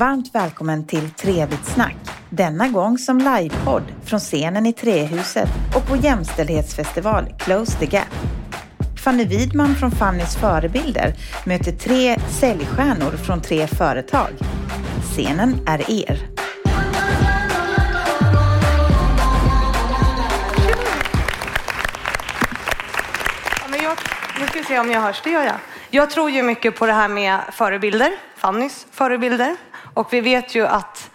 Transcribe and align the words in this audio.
Varmt 0.00 0.34
välkommen 0.34 0.86
till 0.86 1.10
Trevligt 1.10 1.64
snack. 1.64 1.96
Denna 2.30 2.68
gång 2.68 2.98
som 2.98 3.18
livepodd 3.18 3.82
från 4.04 4.20
scenen 4.20 4.66
i 4.66 4.72
Trähuset 4.72 5.48
och 5.76 5.86
på 5.88 5.96
jämställdhetsfestival 5.96 7.24
Close 7.38 7.78
the 7.78 7.86
Gap. 7.86 8.14
Fanny 9.04 9.24
Widman 9.24 9.74
från 9.74 9.90
Fannys 9.90 10.36
förebilder 10.36 11.14
möter 11.46 11.72
tre 11.72 12.20
säljstjärnor 12.40 13.10
från 13.10 13.42
tre 13.42 13.66
företag. 13.66 14.30
Scenen 15.02 15.56
är 15.66 15.90
er. 15.90 16.28
Ja, 23.60 23.68
men 23.68 23.82
jag, 23.82 23.98
nu 24.40 24.46
ska 24.46 24.58
vi 24.58 24.64
se 24.64 24.78
om 24.78 24.90
jag 24.90 25.00
hörs. 25.00 25.20
Det 25.24 25.30
gör 25.30 25.44
jag. 25.44 25.56
Jag 25.90 26.10
tror 26.10 26.30
ju 26.30 26.42
mycket 26.42 26.76
på 26.76 26.86
det 26.86 26.92
här 26.92 27.08
med 27.08 27.40
förebilder, 27.52 28.10
Fannys 28.36 28.86
förebilder. 28.90 29.56
Och 30.00 30.12
vi 30.12 30.20
vet 30.20 30.54
ju 30.54 30.66
att 30.66 31.10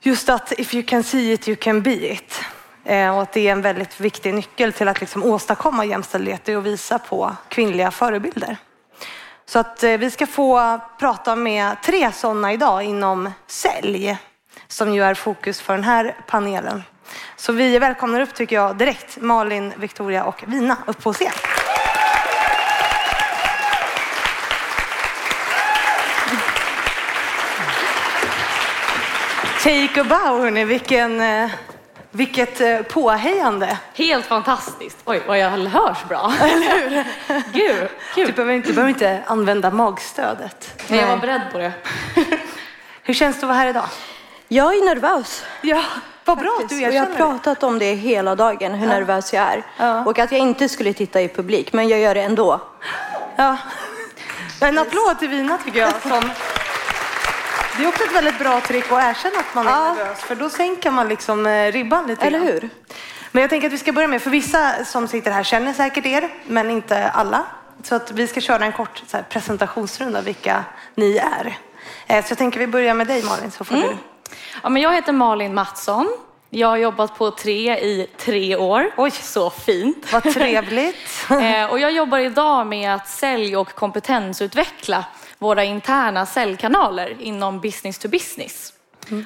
just 0.00 0.28
att 0.28 0.52
if 0.52 0.74
you 0.74 0.82
can 0.82 1.02
see 1.02 1.32
it, 1.32 1.48
you 1.48 1.56
can 1.56 1.82
be 1.82 2.12
it. 2.12 2.40
Eh, 2.84 3.16
och 3.16 3.22
att 3.22 3.32
det 3.32 3.48
är 3.48 3.52
en 3.52 3.62
väldigt 3.62 4.00
viktig 4.00 4.34
nyckel 4.34 4.72
till 4.72 4.88
att 4.88 5.00
liksom 5.00 5.24
åstadkomma 5.24 5.84
jämställdhet, 5.84 6.44
det 6.44 6.52
är 6.52 6.56
att 6.56 6.64
visa 6.64 6.98
på 6.98 7.36
kvinnliga 7.48 7.90
förebilder. 7.90 8.56
Så 9.46 9.58
att 9.58 9.82
eh, 9.82 9.96
vi 9.96 10.10
ska 10.10 10.26
få 10.26 10.80
prata 10.98 11.36
med 11.36 11.76
tre 11.82 12.12
sådana 12.12 12.52
idag 12.52 12.82
inom 12.82 13.30
sälj, 13.46 14.16
som 14.66 14.94
ju 14.94 15.04
är 15.04 15.14
fokus 15.14 15.60
för 15.60 15.74
den 15.74 15.84
här 15.84 16.16
panelen. 16.26 16.82
Så 17.36 17.52
vi 17.52 17.78
välkomnar 17.78 18.20
upp, 18.20 18.34
tycker 18.34 18.56
jag, 18.56 18.76
direkt 18.76 19.20
Malin, 19.20 19.72
Victoria 19.76 20.24
och 20.24 20.44
Vina 20.46 20.76
upp 20.86 21.02
på 21.02 21.12
scen. 21.12 21.32
Take 29.68 30.00
a 30.00 30.04
bow, 30.04 30.40
hörni. 30.40 30.64
Vilken, 30.64 31.20
eh, 31.20 31.50
vilket 32.10 32.60
eh, 32.60 32.78
påhejande. 32.82 33.78
Helt 33.94 34.26
fantastiskt. 34.26 34.98
Oj, 35.04 35.22
vad 35.26 35.38
jag 35.38 35.50
hörs 35.50 36.04
bra. 36.08 36.32
Eller 36.42 36.80
hur? 36.80 37.04
Gud, 37.52 37.88
Du 38.14 38.24
kul. 38.24 38.32
behöver 38.32 38.52
inte, 38.52 38.68
du 38.68 38.74
behöver 38.74 38.92
inte 38.92 39.22
använda 39.26 39.70
magstödet. 39.70 40.82
Men 40.88 40.98
jag 40.98 41.06
var 41.06 41.16
beredd 41.16 41.42
på 41.52 41.58
det. 41.58 41.72
Hur 43.02 43.14
känns 43.14 43.36
det 43.36 43.42
att 43.42 43.48
vara 43.48 43.58
här 43.58 43.66
idag? 43.66 43.86
Jag 44.48 44.74
är 44.74 44.84
nervös. 44.84 45.44
Ja, 45.60 45.84
vad 46.24 46.38
bra 46.38 46.60
att 46.62 46.68
du 46.68 46.74
Och 46.74 46.80
jag 46.82 46.86
har 46.86 46.92
erkänner 46.92 47.16
pratat 47.16 47.62
om 47.62 47.78
det 47.78 47.94
hela 47.94 48.34
dagen, 48.34 48.74
hur 48.74 48.88
nervös 48.88 49.32
jag 49.32 49.44
är. 49.44 49.62
Ja. 49.76 50.04
Och 50.04 50.18
att 50.18 50.32
jag 50.32 50.40
inte 50.40 50.68
skulle 50.68 50.92
titta 50.92 51.20
i 51.20 51.28
publik, 51.28 51.72
men 51.72 51.88
jag 51.88 52.00
gör 52.00 52.14
det 52.14 52.22
ändå. 52.22 52.60
Ja. 53.36 53.56
En 54.60 54.78
applåd 54.78 55.18
till 55.18 55.28
Vina 55.28 55.58
tycker 55.64 55.80
jag. 55.80 56.02
Som... 56.02 56.30
Det 57.78 57.84
är 57.84 57.88
också 57.88 58.04
ett 58.04 58.14
väldigt 58.14 58.38
bra 58.38 58.60
trick 58.60 58.84
att 58.92 59.02
erkänna 59.04 59.38
att 59.38 59.54
man 59.54 59.66
är 59.66 59.70
Ja. 59.70 59.94
nervös. 59.94 60.20
För 60.20 60.34
då 60.34 60.48
sänker 60.50 60.90
man 60.90 61.08
liksom 61.08 61.46
eh, 61.46 61.72
ribban 61.72 62.06
lite 62.06 62.26
Eller 62.26 62.38
grann. 62.38 62.48
hur? 62.48 62.68
Men 63.32 63.40
jag 63.40 63.50
tänker 63.50 63.66
att 63.66 63.72
vi 63.72 63.78
ska 63.78 63.92
börja 63.92 64.08
med, 64.08 64.22
för 64.22 64.30
vissa 64.30 64.84
som 64.84 65.08
sitter 65.08 65.30
här 65.30 65.42
känner 65.42 65.72
säkert 65.72 66.06
er, 66.06 66.28
men 66.46 66.70
inte 66.70 67.10
alla. 67.10 67.44
Så 67.82 67.94
att 67.94 68.10
vi 68.10 68.26
ska 68.26 68.40
köra 68.40 68.64
en 68.64 68.72
kort 68.72 69.02
här, 69.12 69.22
presentationsrunda 69.28 70.20
vilka 70.20 70.64
ni 70.94 71.16
är. 71.16 71.58
Eh, 72.06 72.24
Så 72.24 72.30
jag 72.32 72.38
tänker 72.38 72.58
vi 72.60 72.66
börjar 72.66 72.94
med 72.94 73.06
dig 73.06 73.22
Malin, 73.22 73.50
så 73.50 73.64
får 73.64 73.74
du. 73.74 73.96
Ja, 74.62 74.68
men 74.68 74.82
jag 74.82 74.94
heter 74.94 75.12
Malin 75.12 75.54
Mattsson. 75.54 76.16
Jag 76.50 76.68
har 76.68 76.76
jobbat 76.76 77.18
på 77.18 77.30
Tre 77.30 77.78
i 77.78 78.06
tre 78.16 78.56
år. 78.56 78.90
Oj. 78.96 79.10
Så 79.10 79.50
fint. 79.50 80.12
Vad 80.12 80.22
trevligt. 80.22 80.96
Eh, 81.30 81.64
och 81.70 81.78
jag 81.80 81.92
jobbar 81.92 82.18
idag 82.18 82.66
med 82.66 82.94
att 82.94 83.08
sälj 83.08 83.56
och 83.56 83.74
kompetensutveckla 83.74 85.04
våra 85.38 85.64
interna 85.64 86.26
säljkanaler 86.26 87.16
inom 87.20 87.60
business 87.60 87.98
to 87.98 88.08
business. 88.08 88.72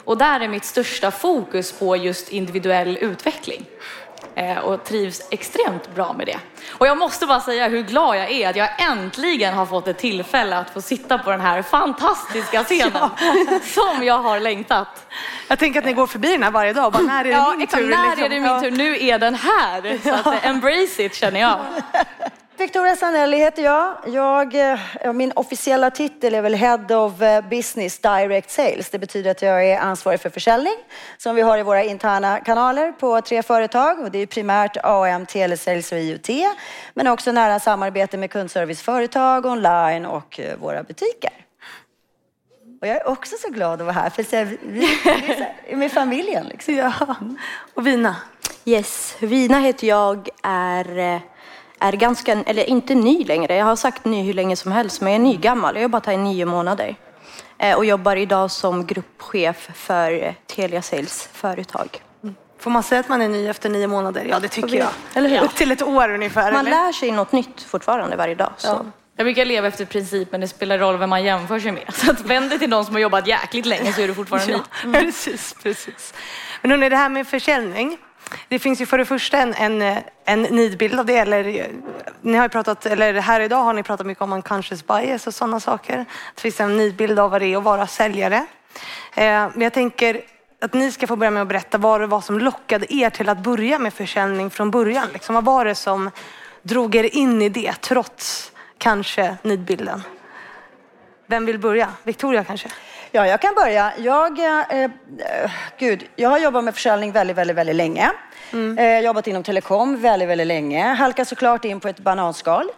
Och 0.05 0.19
där 0.19 0.41
är 0.41 0.49
mitt 0.49 0.65
största 0.65 1.11
fokus 1.11 1.73
på 1.73 1.97
just 1.97 2.29
individuell 2.29 2.99
utveckling. 3.01 3.65
Eh, 4.35 4.59
och 4.59 4.85
trivs 4.85 5.23
extremt 5.31 5.95
bra 5.95 6.13
med 6.13 6.27
det. 6.27 6.39
Och 6.71 6.87
jag 6.87 6.99
måste 6.99 7.27
bara 7.27 7.41
säga 7.41 7.69
hur 7.69 7.83
glad 7.83 8.17
jag 8.17 8.31
är 8.31 8.49
att 8.51 8.57
jag 8.57 8.69
äntligen 8.83 9.55
har 9.55 9.67
fått 9.67 9.89
ett 9.89 9.99
tillfälle 9.99 10.57
att 10.59 10.71
få 10.71 10.81
sitta 10.81 11.19
på 11.19 11.31
den 11.31 11.41
här 11.41 11.63
fantastiska 11.63 12.65
scenen 12.65 13.09
som 13.63 14.05
jag 14.05 14.19
har 14.19 14.41
längtat. 14.41 15.07
Jag 15.49 15.59
tänker 15.59 15.79
att 15.81 15.87
ni 15.87 15.93
går 15.93 16.07
förbi 16.07 16.29
den 16.33 16.43
här 16.43 16.51
varje 16.51 16.73
dag 16.73 16.87
och 16.87 16.93
bara, 16.93 17.03
när 17.03 17.21
är 17.21 17.25
det 17.25 17.31
Ja, 17.31 17.51
min 17.53 17.63
exakt. 17.63 17.83
tur? 17.83 17.91
När 17.91 18.07
liksom? 18.07 18.25
är 18.25 18.29
det 18.29 18.41
min 18.41 18.51
Ja. 18.53 18.61
tur? 18.61 18.71
Nu 18.71 18.99
är 19.07 19.19
den 19.19 19.35
här. 19.35 19.99
Så 20.05 20.29
att, 20.31 20.37
embrace 20.45 21.03
it 21.03 21.15
känner 21.15 21.41
jag. 21.41 21.59
Victoria 22.63 22.97
Sanelli 22.97 23.37
heter 23.37 23.63
jag. 23.63 23.97
jag. 24.07 24.73
eh, 25.01 25.13
Min 25.13 25.33
officiella 25.37 25.91
titel 25.91 26.35
är 26.35 26.43
väl 26.43 26.55
Head 26.55 26.97
of 26.97 27.23
eh, 27.23 27.49
Business 27.49 27.99
Direct 27.99 28.51
Sales. 28.51 28.91
Det 28.91 28.99
betyder 28.99 29.31
att 29.31 29.43
jag 29.43 29.67
är 29.67 29.79
ansvarig 29.79 30.21
för 30.21 30.31
försäljning 30.31 30.75
som 31.19 31.35
vi 31.37 31.43
har 31.43 31.59
i 31.59 31.63
våra 31.63 31.83
interna 31.83 32.41
kanaler 32.41 32.93
på 32.93 33.21
tre 33.21 33.43
företag. 33.43 34.01
Och 34.01 34.11
det 34.11 34.19
är 34.19 34.27
primärt 34.27 34.77
AM, 34.83 35.27
telesales 35.27 35.93
och 35.93 35.99
IoT. 35.99 36.29
Men 36.95 37.07
också 37.07 37.33
nära 37.33 37.61
samarbete 37.61 38.17
med 38.17 38.31
kundserviceföretag, 38.31 39.47
online 39.47 40.07
och 40.07 40.41
eh, 40.41 40.57
våra 40.57 40.83
butiker. 40.83 41.33
Och 42.81 42.87
jag 42.87 42.97
är 42.97 43.09
också 43.09 43.37
så 43.41 43.49
glad 43.49 43.81
att 43.81 43.87
vara 43.87 43.93
här, 43.93 44.11
för 44.11 44.45
vi, 44.63 44.87
här, 45.05 45.77
med 45.77 45.93
familjen. 45.93 46.47
Liksom. 46.47 46.75
Ja. 46.75 46.93
Och 47.75 47.87
Vina. 47.87 48.17
Yes, 48.65 49.17
Vina 49.21 49.59
heter 49.59 49.87
jag, 49.87 50.29
är, 50.43 51.21
är 51.83 51.93
ganska, 51.93 52.33
eller 52.33 52.65
inte 52.71 52.95
ny 52.95 53.25
längre. 53.25 53.55
Jag 53.57 53.65
har 53.65 53.77
sagt 53.77 54.05
ny 54.05 54.23
hur 54.23 54.35
länge 54.35 54.57
som 54.57 54.73
helst, 54.73 55.01
men 55.01 55.13
jag 55.13 55.21
är 55.21 55.25
nygammal. 55.25 55.75
Jag 55.75 55.81
har 55.81 55.83
jobbat 55.83 56.07
här 56.07 56.13
i 56.13 56.17
nio 56.17 56.47
månader. 56.47 56.97
Eh, 57.59 57.77
Och 57.77 57.85
jobbar 57.85 58.17
idag 58.17 58.51
som 58.51 58.87
gruppchef 58.87 59.69
för 59.75 60.23
eh, 60.25 60.33
Telia 60.47 60.83
Sales 60.83 61.29
företag. 61.33 61.89
Får 62.59 62.71
man 62.71 62.83
säga 62.83 63.01
att 63.01 63.09
man 63.09 63.23
är 63.23 63.29
ny 63.29 63.49
efter 63.49 63.69
nio 63.71 63.87
månader? 63.87 64.27
Ja, 64.31 64.39
det 64.41 64.49
tycker 64.49 64.77
jag. 64.77 64.89
Eller 65.15 65.29
hur? 65.29 65.43
Upp 65.45 65.55
till 65.55 65.73
ett 65.73 65.83
år 65.83 66.11
ungefär. 66.11 66.53
Man 66.53 66.67
eller? 66.67 66.71
lär 66.87 66.93
sig 66.93 67.11
något 67.11 67.33
nytt 67.33 67.63
fortfarande 67.63 68.17
varje 68.17 68.35
dag. 68.35 68.51
Så. 68.57 68.87
Jag 69.17 69.27
brukar 69.27 69.45
leva 69.45 69.67
efter 69.69 69.85
principen 69.85 70.41
det 70.41 70.49
spelar 70.49 70.79
roll 70.79 70.97
vem 70.97 71.11
man 71.11 71.25
jämför 71.25 71.59
sig 71.61 71.73
med. 71.73 71.85
Så 71.95 72.11
att 72.11 72.21
vänd 72.21 72.51
dig 72.51 72.59
till 72.59 72.71
någon 72.71 72.85
som 72.85 72.95
har 72.95 73.01
jobbat 73.01 73.27
jäkligt 73.27 73.67
länge 73.67 73.93
så 73.93 74.01
är 74.01 74.09
du 74.09 74.15
fortfarande 74.15 74.53
Ja, 74.85 74.89
ny. 74.89 74.93
precis, 74.93 75.55
precis. 75.63 76.15
Men 76.63 76.71
hörni, 76.71 76.89
det 76.89 76.97
här 76.97 77.09
med 77.09 77.27
försäljning. 77.27 77.99
Det 78.49 78.59
finns 78.59 78.81
ju 78.81 78.87
för 78.87 78.99
det 78.99 79.05
första 79.05 79.39
en, 79.39 79.55
en, 79.55 80.03
en 80.25 80.43
nidbild 80.43 81.01
av 81.01 81.07
det. 81.07 81.17
Eller, 81.17 81.69
ni 82.21 82.37
har 82.37 82.45
ju 82.45 82.49
pratat, 82.49 82.87
eller 82.87 83.15
här 83.15 83.41
idag 83.41 83.63
har 83.63 83.73
ni 83.73 83.83
pratat 83.83 84.07
mycket 84.07 84.23
om 84.23 84.33
unconscious 84.33 84.87
bias 84.87 85.27
och 85.27 85.35
sådana 85.35 85.61
saker. 85.61 86.05
Det 86.35 86.41
finns 86.41 86.61
en 86.61 86.77
nidbild 86.77 87.19
av 87.19 87.31
vad 87.31 87.41
det 87.41 87.47
är 87.47 87.57
att 87.57 87.63
vara 87.63 87.87
säljare. 87.87 88.47
Eh, 89.15 89.49
men 89.55 89.61
jag 89.61 89.73
tänker 89.73 90.21
att 90.61 90.75
ni 90.75 90.93
ska 90.93 91.07
få 91.07 91.17
börja 91.17 91.31
med 91.31 91.43
att 91.43 91.49
berätta 91.49 91.79
vad 91.79 92.01
det 92.01 92.07
var 92.07 92.21
som 92.21 92.39
lockade 92.39 92.95
er 92.95 93.11
till 93.11 93.29
att 93.29 93.39
börja 93.39 93.79
med 93.79 93.95
försäljning 93.95 94.51
från 94.51 94.71
början. 94.71 95.09
Liksom, 95.13 95.35
vad 95.35 95.45
var 95.45 95.65
det 95.65 95.75
som 95.75 96.11
drog 96.63 96.95
er 96.95 97.17
in 97.17 97.43
i 97.43 97.49
det 97.49 97.73
trots 97.81 98.53
kanske 98.79 99.37
nidbilden? 99.43 100.03
Vem 101.33 101.47
vill 101.47 101.59
börja? 101.59 101.93
Victoria 102.03 102.45
kanske? 102.45 102.69
Ja, 103.11 103.27
jag 103.27 103.41
kan 103.41 103.55
börja. 103.55 103.93
Jag, 103.99 104.39
eh, 104.39 104.61
eh, 104.69 105.51
gud, 105.79 106.05
jag 106.17 106.31
har 106.31 106.39
jobbat 106.39 106.65
med 106.65 106.75
försäljning 106.75 107.13
väldigt, 107.13 107.37
väldigt, 107.37 107.57
väldigt 107.57 107.77
länge. 107.77 108.11
Eh, 108.79 109.01
jobbat 109.01 109.27
inom 109.27 109.43
telekom 109.43 110.01
väldigt, 110.01 110.29
väldigt 110.29 110.47
länge. 110.47 110.85
Halkade 110.85 111.29
såklart 111.29 111.65
in 111.65 111.81
på 111.81 111.89
ett 111.89 111.99
bananskal. 112.01 112.71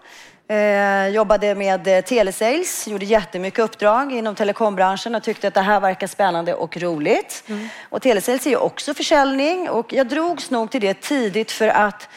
Eh, 0.49 1.09
jobbade 1.09 1.55
med 1.55 1.89
eh, 1.89 2.01
telesales, 2.05 2.89
gjorde 2.89 3.05
jättemycket 3.05 3.59
uppdrag 3.59 4.13
inom 4.13 4.35
telekombranschen 4.35 5.15
och 5.15 5.23
tyckte 5.23 5.49
att 5.49 5.55
det 5.55 5.61
här 5.61 5.81
verkar 5.81 6.07
spännande 6.07 6.55
och 6.55 6.77
roligt. 6.77 7.45
Och 7.91 8.03
telesales 8.03 8.47
är 8.47 8.51
ju 8.51 8.57
också 8.57 8.95
försäljning 8.95 9.71
och 9.71 9.93
jag 9.93 10.09
drogs 10.09 10.51
nog 10.51 10.71
till 10.71 10.81
det 10.81 11.01
tidigt 11.01 11.53
för 11.53 11.69
att 11.69 12.09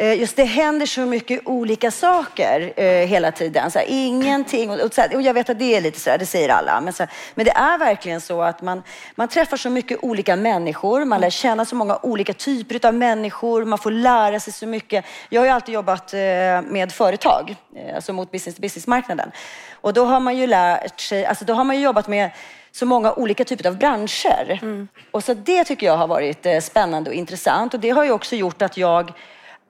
Just 0.00 0.36
det 0.36 0.44
händer 0.44 0.86
så 0.86 1.00
mycket 1.00 1.40
olika 1.44 1.90
saker 1.90 2.72
eh, 2.76 3.06
hela 3.06 3.32
tiden. 3.32 3.70
Så 3.70 3.78
här, 3.78 3.86
ingenting, 3.88 4.70
och, 4.70 4.80
och, 4.80 4.94
så 4.94 5.00
här, 5.00 5.16
och 5.16 5.22
jag 5.22 5.34
vet 5.34 5.50
att 5.50 5.58
det 5.58 5.76
är 5.76 5.80
lite 5.80 6.00
så 6.00 6.10
här, 6.10 6.18
det 6.18 6.26
säger 6.26 6.48
alla. 6.48 6.80
Men, 6.80 6.92
så 6.92 7.02
här, 7.02 7.12
men 7.34 7.44
det 7.44 7.52
är 7.52 7.78
verkligen 7.78 8.20
så 8.20 8.42
att 8.42 8.62
man, 8.62 8.82
man 9.14 9.28
träffar 9.28 9.56
så 9.56 9.70
mycket 9.70 9.98
olika 10.02 10.36
människor. 10.36 11.04
Man 11.04 11.20
lär 11.20 11.30
känna 11.30 11.64
så 11.64 11.76
många 11.76 11.98
olika 12.02 12.32
typer 12.32 12.86
av 12.86 12.94
människor. 12.94 13.64
Man 13.64 13.78
får 13.78 13.90
lära 13.90 14.40
sig 14.40 14.52
så 14.52 14.66
mycket. 14.66 15.04
Jag 15.28 15.40
har 15.40 15.46
ju 15.46 15.52
alltid 15.52 15.74
jobbat 15.74 16.14
eh, 16.14 16.18
med 16.62 16.92
företag, 16.92 17.56
eh, 17.76 17.94
alltså 17.94 18.12
mot 18.12 18.30
business 18.30 18.56
to 18.56 18.62
business-marknaden. 18.62 19.30
Och 19.72 19.92
då 19.92 20.04
har 20.04 20.20
man 20.20 20.36
ju 20.36 20.46
lärt 20.46 21.00
sig, 21.00 21.26
alltså 21.26 21.44
då 21.44 21.54
har 21.54 21.64
man 21.64 21.76
ju 21.76 21.82
jobbat 21.82 22.08
med 22.08 22.30
så 22.72 22.86
många 22.86 23.12
olika 23.12 23.44
typer 23.44 23.66
av 23.66 23.76
branscher. 23.78 24.58
Och 25.10 25.24
så 25.24 25.34
det 25.34 25.64
tycker 25.64 25.86
jag 25.86 25.96
har 25.96 26.06
varit 26.06 26.46
eh, 26.46 26.60
spännande 26.60 27.10
och 27.10 27.16
intressant. 27.16 27.74
Och 27.74 27.80
det 27.80 27.90
har 27.90 28.04
ju 28.04 28.10
också 28.10 28.36
gjort 28.36 28.62
att 28.62 28.76
jag 28.76 29.12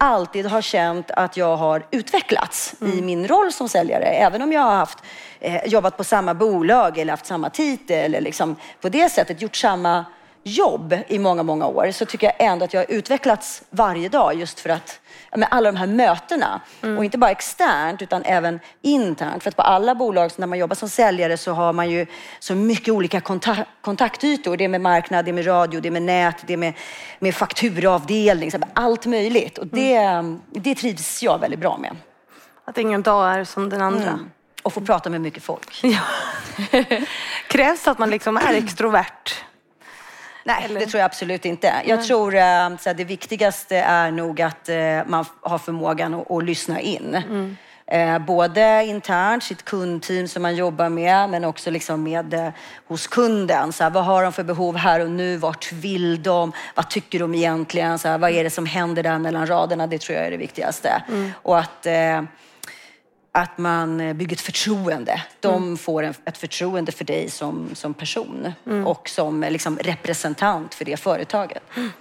alltid 0.00 0.46
har 0.46 0.62
känt 0.62 1.10
att 1.10 1.36
jag 1.36 1.56
har 1.56 1.86
utvecklats 1.90 2.74
i 2.80 3.02
min 3.02 3.28
roll 3.28 3.52
som 3.52 3.68
säljare. 3.68 4.04
Även 4.04 4.42
om 4.42 4.52
jag 4.52 4.60
har 4.60 4.76
haft, 4.76 4.98
eh, 5.40 5.66
jobbat 5.66 5.96
på 5.96 6.04
samma 6.04 6.34
bolag 6.34 6.98
eller 6.98 7.12
haft 7.12 7.26
samma 7.26 7.50
titel 7.50 8.14
eller 8.14 8.20
liksom 8.20 8.56
på 8.80 8.88
det 8.88 9.08
sättet 9.08 9.42
gjort 9.42 9.56
samma 9.56 10.04
jobb 10.42 10.96
i 11.08 11.18
många, 11.18 11.42
många 11.42 11.66
år 11.66 11.90
så 11.92 12.06
tycker 12.06 12.26
jag 12.26 12.48
ändå 12.48 12.64
att 12.64 12.74
jag 12.74 12.80
har 12.80 12.90
utvecklats 12.90 13.62
varje 13.70 14.08
dag 14.08 14.34
just 14.34 14.60
för 14.60 14.70
att 14.70 14.99
med 15.36 15.48
alla 15.50 15.72
de 15.72 15.78
här 15.78 15.86
mötena. 15.86 16.60
Mm. 16.82 16.98
Och 16.98 17.04
inte 17.04 17.18
bara 17.18 17.30
externt 17.30 18.02
utan 18.02 18.22
även 18.22 18.60
internt. 18.82 19.42
För 19.42 19.48
att 19.48 19.56
på 19.56 19.62
alla 19.62 19.94
bolag 19.94 20.30
när 20.36 20.46
man 20.46 20.58
jobbar 20.58 20.76
som 20.76 20.88
säljare 20.88 21.36
så 21.36 21.52
har 21.52 21.72
man 21.72 21.90
ju 21.90 22.06
så 22.38 22.54
mycket 22.54 22.94
olika 22.94 23.20
kontak 23.20 23.58
kontaktytor. 23.80 24.56
Det 24.56 24.64
är 24.64 24.68
med 24.68 24.80
marknad, 24.80 25.24
det 25.24 25.30
är 25.30 25.32
med 25.32 25.46
radio, 25.46 25.80
det 25.80 25.88
är 25.88 25.92
med 25.92 26.02
nät, 26.02 26.36
det 26.46 26.52
är 26.52 26.56
med, 26.56 26.74
med 27.18 27.34
fakturaavdelning. 27.34 28.50
Allt 28.74 29.06
möjligt. 29.06 29.58
Och 29.58 29.66
det, 29.66 29.94
mm. 29.94 30.40
det 30.50 30.74
trivs 30.74 31.22
jag 31.22 31.38
väldigt 31.38 31.60
bra 31.60 31.78
med. 31.78 31.96
Att 32.64 32.78
ingen 32.78 33.02
dag 33.02 33.34
är 33.34 33.44
som 33.44 33.68
den 33.68 33.82
andra. 33.82 34.08
Mm. 34.08 34.30
Och 34.62 34.72
få 34.72 34.80
prata 34.80 35.10
med 35.10 35.20
mycket 35.20 35.42
folk. 35.42 35.80
Ja. 35.82 36.00
Krävs 37.48 37.84
det 37.84 37.90
att 37.90 37.98
man 37.98 38.10
liksom 38.10 38.36
är 38.36 38.54
extrovert? 38.54 39.34
Nej, 40.44 40.64
Eller? 40.64 40.80
det 40.80 40.86
tror 40.86 40.98
jag 40.98 41.06
absolut 41.06 41.44
inte. 41.44 41.74
Jag 41.86 41.96
Nej. 41.96 42.06
tror 42.06 42.36
att 42.36 42.86
eh, 42.86 42.94
det 42.94 43.04
viktigaste 43.04 43.76
är 43.76 44.10
nog 44.10 44.42
att 44.42 44.68
eh, 44.68 44.76
man 45.06 45.24
har 45.40 45.58
förmågan 45.58 46.14
att, 46.14 46.30
att 46.30 46.44
lyssna 46.44 46.80
in. 46.80 47.14
Mm. 47.14 47.56
Eh, 47.86 48.18
både 48.18 48.84
internt, 48.84 49.42
sitt 49.42 49.64
kundteam 49.64 50.28
som 50.28 50.42
man 50.42 50.56
jobbar 50.56 50.88
med, 50.88 51.30
men 51.30 51.44
också 51.44 51.70
liksom 51.70 52.02
med 52.02 52.52
hos 52.86 53.06
kunden. 53.06 53.72
Så 53.72 53.84
här, 53.84 53.90
vad 53.90 54.04
har 54.04 54.22
de 54.22 54.32
för 54.32 54.42
behov 54.42 54.76
här 54.76 55.00
och 55.00 55.10
nu? 55.10 55.36
Vart 55.36 55.72
vill 55.72 56.22
de? 56.22 56.52
Vad 56.74 56.90
tycker 56.90 57.18
de 57.18 57.34
egentligen? 57.34 57.98
Så 57.98 58.08
här, 58.08 58.18
vad 58.18 58.30
är 58.30 58.44
det 58.44 58.50
som 58.50 58.66
händer 58.66 59.02
där 59.02 59.18
mellan 59.18 59.46
raderna? 59.46 59.86
Det 59.86 59.98
tror 59.98 60.18
jag 60.18 60.26
är 60.26 60.30
det 60.30 60.36
viktigaste. 60.36 61.02
Mm. 61.08 61.32
Och 61.42 61.58
att 61.58 61.86
att 63.32 63.58
man 63.58 64.00
eh, 64.00 64.14
bygger 64.14 64.36
ett 64.36 64.40
förtroende. 64.40 65.22
De 65.40 65.62
mm. 65.62 65.76
får 65.76 66.02
en, 66.02 66.14
ett 66.24 66.38
förtroende 66.38 66.92
för 66.92 67.04
dig 67.04 67.30
som, 67.30 67.70
som 67.74 67.94
person 67.94 68.52
mm. 68.66 68.86
och 68.86 69.08
som 69.08 69.44
eh, 69.44 69.50
liksom, 69.50 69.78
representant 69.78 70.74
för 70.74 70.84
det 70.84 70.96
företaget. 70.96 71.62
Mm. 71.76 71.92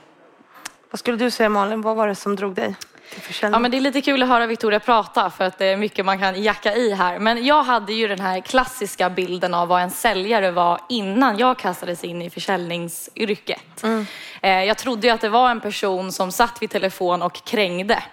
Vad 0.91 0.99
skulle 0.99 1.17
du 1.17 1.31
säga 1.31 1.49
Malin, 1.49 1.81
vad 1.81 1.95
var 1.95 2.07
det 2.07 2.15
som 2.15 2.35
drog 2.35 2.55
dig? 2.55 2.75
Ja, 3.41 3.59
men 3.59 3.71
det 3.71 3.77
är 3.77 3.81
lite 3.81 4.01
kul 4.01 4.23
att 4.23 4.29
höra 4.29 4.47
Victoria 4.47 4.79
prata 4.79 5.29
för 5.29 5.45
att 5.45 5.57
det 5.57 5.65
är 5.65 5.77
mycket 5.77 6.05
man 6.05 6.19
kan 6.19 6.43
jacka 6.43 6.75
i 6.75 6.93
här. 6.93 7.19
Men 7.19 7.45
jag 7.45 7.63
hade 7.63 7.93
ju 7.93 8.07
den 8.07 8.19
här 8.19 8.41
klassiska 8.41 9.09
bilden 9.09 9.53
av 9.53 9.67
vad 9.67 9.81
en 9.81 9.91
säljare 9.91 10.51
var 10.51 10.81
innan 10.89 11.37
jag 11.37 11.59
kastades 11.59 12.03
in 12.03 12.21
i 12.21 12.29
försäljningsyrket. 12.29 13.83
Mm. 13.83 14.05
Eh, 14.41 14.63
jag 14.63 14.77
trodde 14.77 15.07
ju 15.07 15.13
att 15.13 15.21
det 15.21 15.29
var 15.29 15.49
en 15.49 15.61
person 15.61 16.11
som 16.11 16.31
satt 16.31 16.61
vid 16.61 16.69
telefon 16.69 17.21
och 17.21 17.45
krängde 17.45 18.03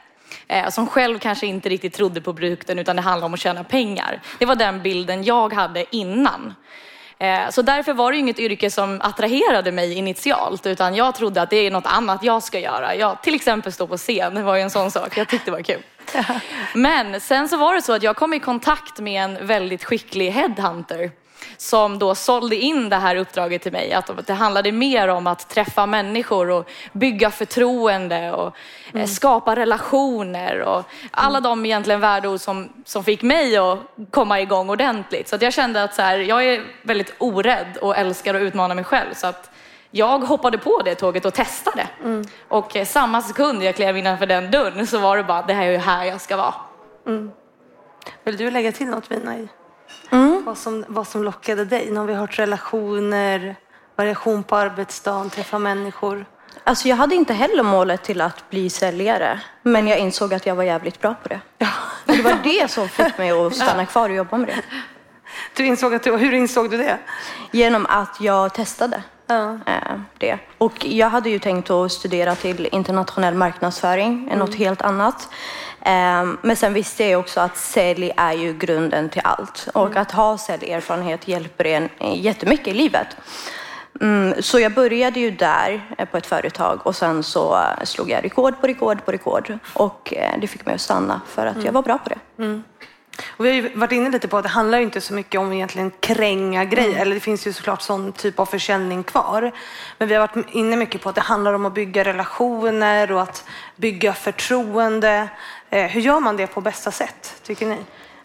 eh, 0.48 0.68
som 0.68 0.86
själv 0.86 1.18
kanske 1.18 1.46
inte 1.46 1.68
riktigt 1.68 1.94
trodde 1.94 2.20
på 2.20 2.34
produkten 2.34 2.78
utan 2.78 2.96
det 2.96 3.02
handlade 3.02 3.26
om 3.26 3.34
att 3.34 3.40
tjäna 3.40 3.64
pengar. 3.64 4.20
Det 4.38 4.46
var 4.46 4.56
den 4.56 4.82
bilden 4.82 5.24
jag 5.24 5.52
hade 5.52 5.96
innan. 5.96 6.54
Eh, 7.18 7.50
så 7.50 7.62
därför 7.62 7.92
var 7.92 8.12
det 8.12 8.18
inget 8.18 8.38
yrke 8.38 8.70
som 8.70 9.00
attraherade 9.00 9.72
mig 9.72 9.92
initialt 9.92 10.66
utan 10.66 10.94
jag 10.94 11.14
trodde 11.14 11.42
att 11.42 11.50
det 11.50 11.56
är 11.56 11.70
något 11.70 11.86
annat 11.86 12.22
jag 12.22 12.42
ska 12.42 12.58
göra. 12.58 12.94
Jag, 12.94 13.22
till 13.22 13.34
exempel 13.34 13.72
stå 13.72 13.86
på 13.86 13.96
scen, 13.96 14.34
det 14.34 14.42
var 14.42 14.56
ju 14.56 14.62
en 14.62 14.70
sån 14.70 14.90
sak 14.90 15.16
jag 15.16 15.28
tyckte 15.28 15.50
var 15.50 15.62
kul. 15.62 15.82
Men 16.74 17.20
sen 17.20 17.48
så 17.48 17.56
var 17.56 17.74
det 17.74 17.82
så 17.82 17.92
att 17.92 18.02
jag 18.02 18.16
kom 18.16 18.34
i 18.34 18.40
kontakt 18.40 19.00
med 19.00 19.24
en 19.24 19.46
väldigt 19.46 19.84
skicklig 19.84 20.30
headhunter 20.30 21.10
som 21.56 21.98
då 21.98 22.14
sålde 22.14 22.56
in 22.56 22.88
det 22.88 22.96
här 22.96 23.16
uppdraget 23.16 23.62
till 23.62 23.72
mig. 23.72 23.92
Att 23.92 24.26
det 24.26 24.34
handlade 24.34 24.72
mer 24.72 25.08
om 25.08 25.26
att 25.26 25.48
träffa 25.48 25.86
människor 25.86 26.50
och 26.50 26.70
bygga 26.92 27.30
förtroende 27.30 28.32
och 28.32 28.46
eh, 28.46 28.94
mm. 28.94 29.06
skapa 29.06 29.56
relationer 29.56 30.60
och 30.60 30.84
alla 31.10 31.40
de 31.40 31.66
egentligen 31.66 32.00
värdeord 32.00 32.40
som, 32.40 32.68
som 32.84 33.04
fick 33.04 33.22
mig 33.22 33.56
att 33.56 33.78
komma 34.10 34.40
igång 34.40 34.70
ordentligt. 34.70 35.28
Så 35.28 35.36
att 35.36 35.42
jag 35.42 35.52
kände 35.52 35.82
att 35.82 35.94
så 35.94 36.02
här, 36.02 36.18
jag 36.18 36.44
är 36.44 36.64
väldigt 36.82 37.14
orädd 37.18 37.76
och 37.80 37.96
älskar 37.96 38.34
att 38.34 38.42
utmana 38.42 38.74
mig 38.74 38.84
själv. 38.84 39.14
Så 39.14 39.26
att 39.26 39.50
jag 39.90 40.18
hoppade 40.18 40.58
på 40.58 40.82
det 40.84 40.94
tåget 40.94 41.24
och 41.24 41.34
testade. 41.34 41.88
Mm. 42.04 42.24
Och 42.48 42.76
eh, 42.76 42.84
samma 42.84 43.22
sekund 43.22 43.62
jag 43.62 43.74
klev 43.74 43.96
innanför 43.96 44.26
den 44.26 44.50
dörren 44.50 44.86
så 44.86 44.98
var 44.98 45.16
det 45.16 45.24
bara, 45.24 45.42
det 45.42 45.52
här 45.52 45.66
är 45.66 45.70
ju 45.70 45.78
här 45.78 46.04
jag 46.04 46.20
ska 46.20 46.36
vara. 46.36 46.54
Mm. 47.06 47.30
Vill 48.24 48.36
du 48.36 48.50
lägga 48.50 48.72
till 48.72 48.86
något 48.86 49.10
Vina? 49.10 49.48
Mm. 50.10 50.35
Vad, 50.46 50.58
som, 50.58 50.84
vad 50.88 51.08
som 51.08 51.24
lockade 51.24 51.64
dig? 51.64 51.90
Nu 51.90 52.00
har 52.00 52.06
vi 52.06 52.14
hört 52.14 52.38
relationer, 52.38 53.56
variation 53.96 54.42
på 54.42 54.56
arbetsdagen, 54.56 55.30
träffa 55.30 55.58
människor. 55.58 56.26
Alltså 56.64 56.88
jag 56.88 56.96
hade 56.96 57.14
inte 57.14 57.34
heller 57.34 57.62
målet 57.62 58.04
till 58.04 58.20
att 58.20 58.50
bli 58.50 58.70
säljare, 58.70 59.40
men 59.62 59.88
jag 59.88 59.98
insåg 59.98 60.34
att 60.34 60.46
jag 60.46 60.54
var 60.54 60.62
jävligt 60.62 61.00
bra 61.00 61.14
på 61.22 61.28
det. 61.28 61.40
Ja. 61.58 61.68
Det 62.04 62.22
var 62.22 62.38
det 62.44 62.70
som 62.70 62.88
fick 62.88 63.18
mig 63.18 63.30
att 63.30 63.56
stanna 63.62 63.86
kvar 63.86 64.08
och 64.08 64.14
jobba 64.14 64.36
med 64.36 64.48
det. 64.48 64.62
Du 65.56 65.66
insåg 65.66 65.94
att 65.94 66.02
du, 66.02 66.16
hur 66.16 66.32
insåg 66.32 66.70
du 66.70 66.76
det? 66.76 66.98
Genom 67.50 67.86
att 67.86 68.20
jag 68.20 68.54
testade 68.54 69.02
ja. 69.26 69.58
Eh, 69.66 70.00
det. 70.18 70.38
Och 70.58 70.86
jag 70.86 71.10
hade 71.10 71.30
ju 71.30 71.38
tänkt 71.38 71.70
att 71.70 71.92
studera 71.92 72.34
till 72.34 72.68
internationell 72.72 73.34
marknadsföring, 73.34 74.26
mm. 74.26 74.38
något 74.38 74.54
helt 74.54 74.82
annat. 74.82 75.28
Ehm, 75.88 76.38
men 76.42 76.56
sen 76.56 76.74
visste 76.74 77.04
jag 77.04 77.20
också 77.20 77.40
att 77.40 77.56
sälj 77.56 78.12
är 78.16 78.32
ju 78.32 78.58
grunden 78.58 79.08
till 79.08 79.22
allt 79.24 79.68
och 79.74 79.86
mm. 79.86 80.02
att 80.02 80.12
ha 80.12 80.38
säljerfarenhet 80.38 81.28
hjälper 81.28 81.64
en 81.64 81.88
jättemycket 82.14 82.68
i 82.68 82.74
livet. 82.74 83.06
Mm, 84.00 84.42
så 84.42 84.58
jag 84.58 84.74
började 84.74 85.20
ju 85.20 85.30
där 85.30 85.94
eh, 85.98 86.08
på 86.08 86.16
ett 86.16 86.26
företag 86.26 86.86
och 86.86 86.96
sen 86.96 87.22
så 87.22 87.58
slog 87.84 88.10
jag 88.10 88.24
rekord 88.24 88.60
på 88.60 88.66
rekord 88.66 89.04
på 89.04 89.12
rekord 89.12 89.58
och 89.72 90.14
eh, 90.14 90.40
det 90.40 90.46
fick 90.46 90.66
mig 90.66 90.74
att 90.74 90.80
stanna 90.80 91.20
för 91.26 91.46
att 91.46 91.54
mm. 91.54 91.66
jag 91.66 91.72
var 91.72 91.82
bra 91.82 91.98
på 91.98 92.08
det. 92.08 92.42
Mm. 92.42 92.64
Och 93.28 93.44
vi 93.44 93.48
har 93.48 93.56
ju 93.56 93.74
varit 93.74 93.92
inne 93.92 94.10
lite 94.10 94.28
på 94.28 94.36
att 94.38 94.42
det 94.42 94.48
handlar 94.48 94.78
inte 94.78 95.00
så 95.00 95.14
mycket 95.14 95.40
om 95.40 95.52
egentligen 95.52 95.92
kränga 96.00 96.64
grejer, 96.64 96.88
mm. 96.88 97.02
eller 97.02 97.14
det 97.14 97.20
finns 97.20 97.46
ju 97.46 97.52
såklart 97.52 97.82
sån 97.82 98.12
typ 98.12 98.38
av 98.38 98.46
försäljning 98.46 99.02
kvar. 99.02 99.52
Men 99.98 100.08
vi 100.08 100.14
har 100.14 100.20
varit 100.20 100.46
inne 100.54 100.76
mycket 100.76 101.02
på 101.02 101.08
att 101.08 101.14
det 101.14 101.20
handlar 101.20 101.52
om 101.52 101.66
att 101.66 101.74
bygga 101.74 102.04
relationer 102.04 103.12
och 103.12 103.22
att 103.22 103.44
bygga 103.76 104.12
förtroende. 104.12 105.28
Eh, 105.70 105.84
hur 105.84 106.00
gör 106.00 106.20
man 106.20 106.36
det 106.36 106.46
på 106.46 106.60
bästa 106.60 106.90
sätt, 106.90 107.40
tycker 107.42 107.66
ni? 107.66 107.78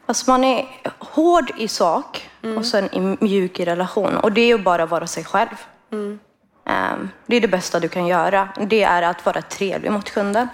Alltså 0.05 0.31
man 0.31 0.43
är 0.43 0.67
hård 0.99 1.51
i 1.57 1.67
sak 1.67 2.29
mm. 2.43 2.57
och 2.57 2.65
sen 2.65 3.17
mjuk 3.19 3.59
i 3.59 3.65
relation. 3.65 4.17
Och 4.17 4.31
det 4.31 4.41
är 4.41 4.55
att 4.55 4.63
bara 4.63 4.85
vara 4.85 5.07
sig 5.07 5.23
själv. 5.23 5.55
Mm. 5.91 6.19
Ehm, 6.65 7.09
det 7.25 7.35
är 7.35 7.41
det 7.41 7.47
bästa 7.47 7.79
du 7.79 7.87
kan 7.87 8.07
göra. 8.07 8.49
Det 8.67 8.83
är 8.83 9.01
att 9.01 9.25
vara 9.25 9.41
trevlig 9.41 9.91
mot 9.91 10.11
kunden. 10.11 10.47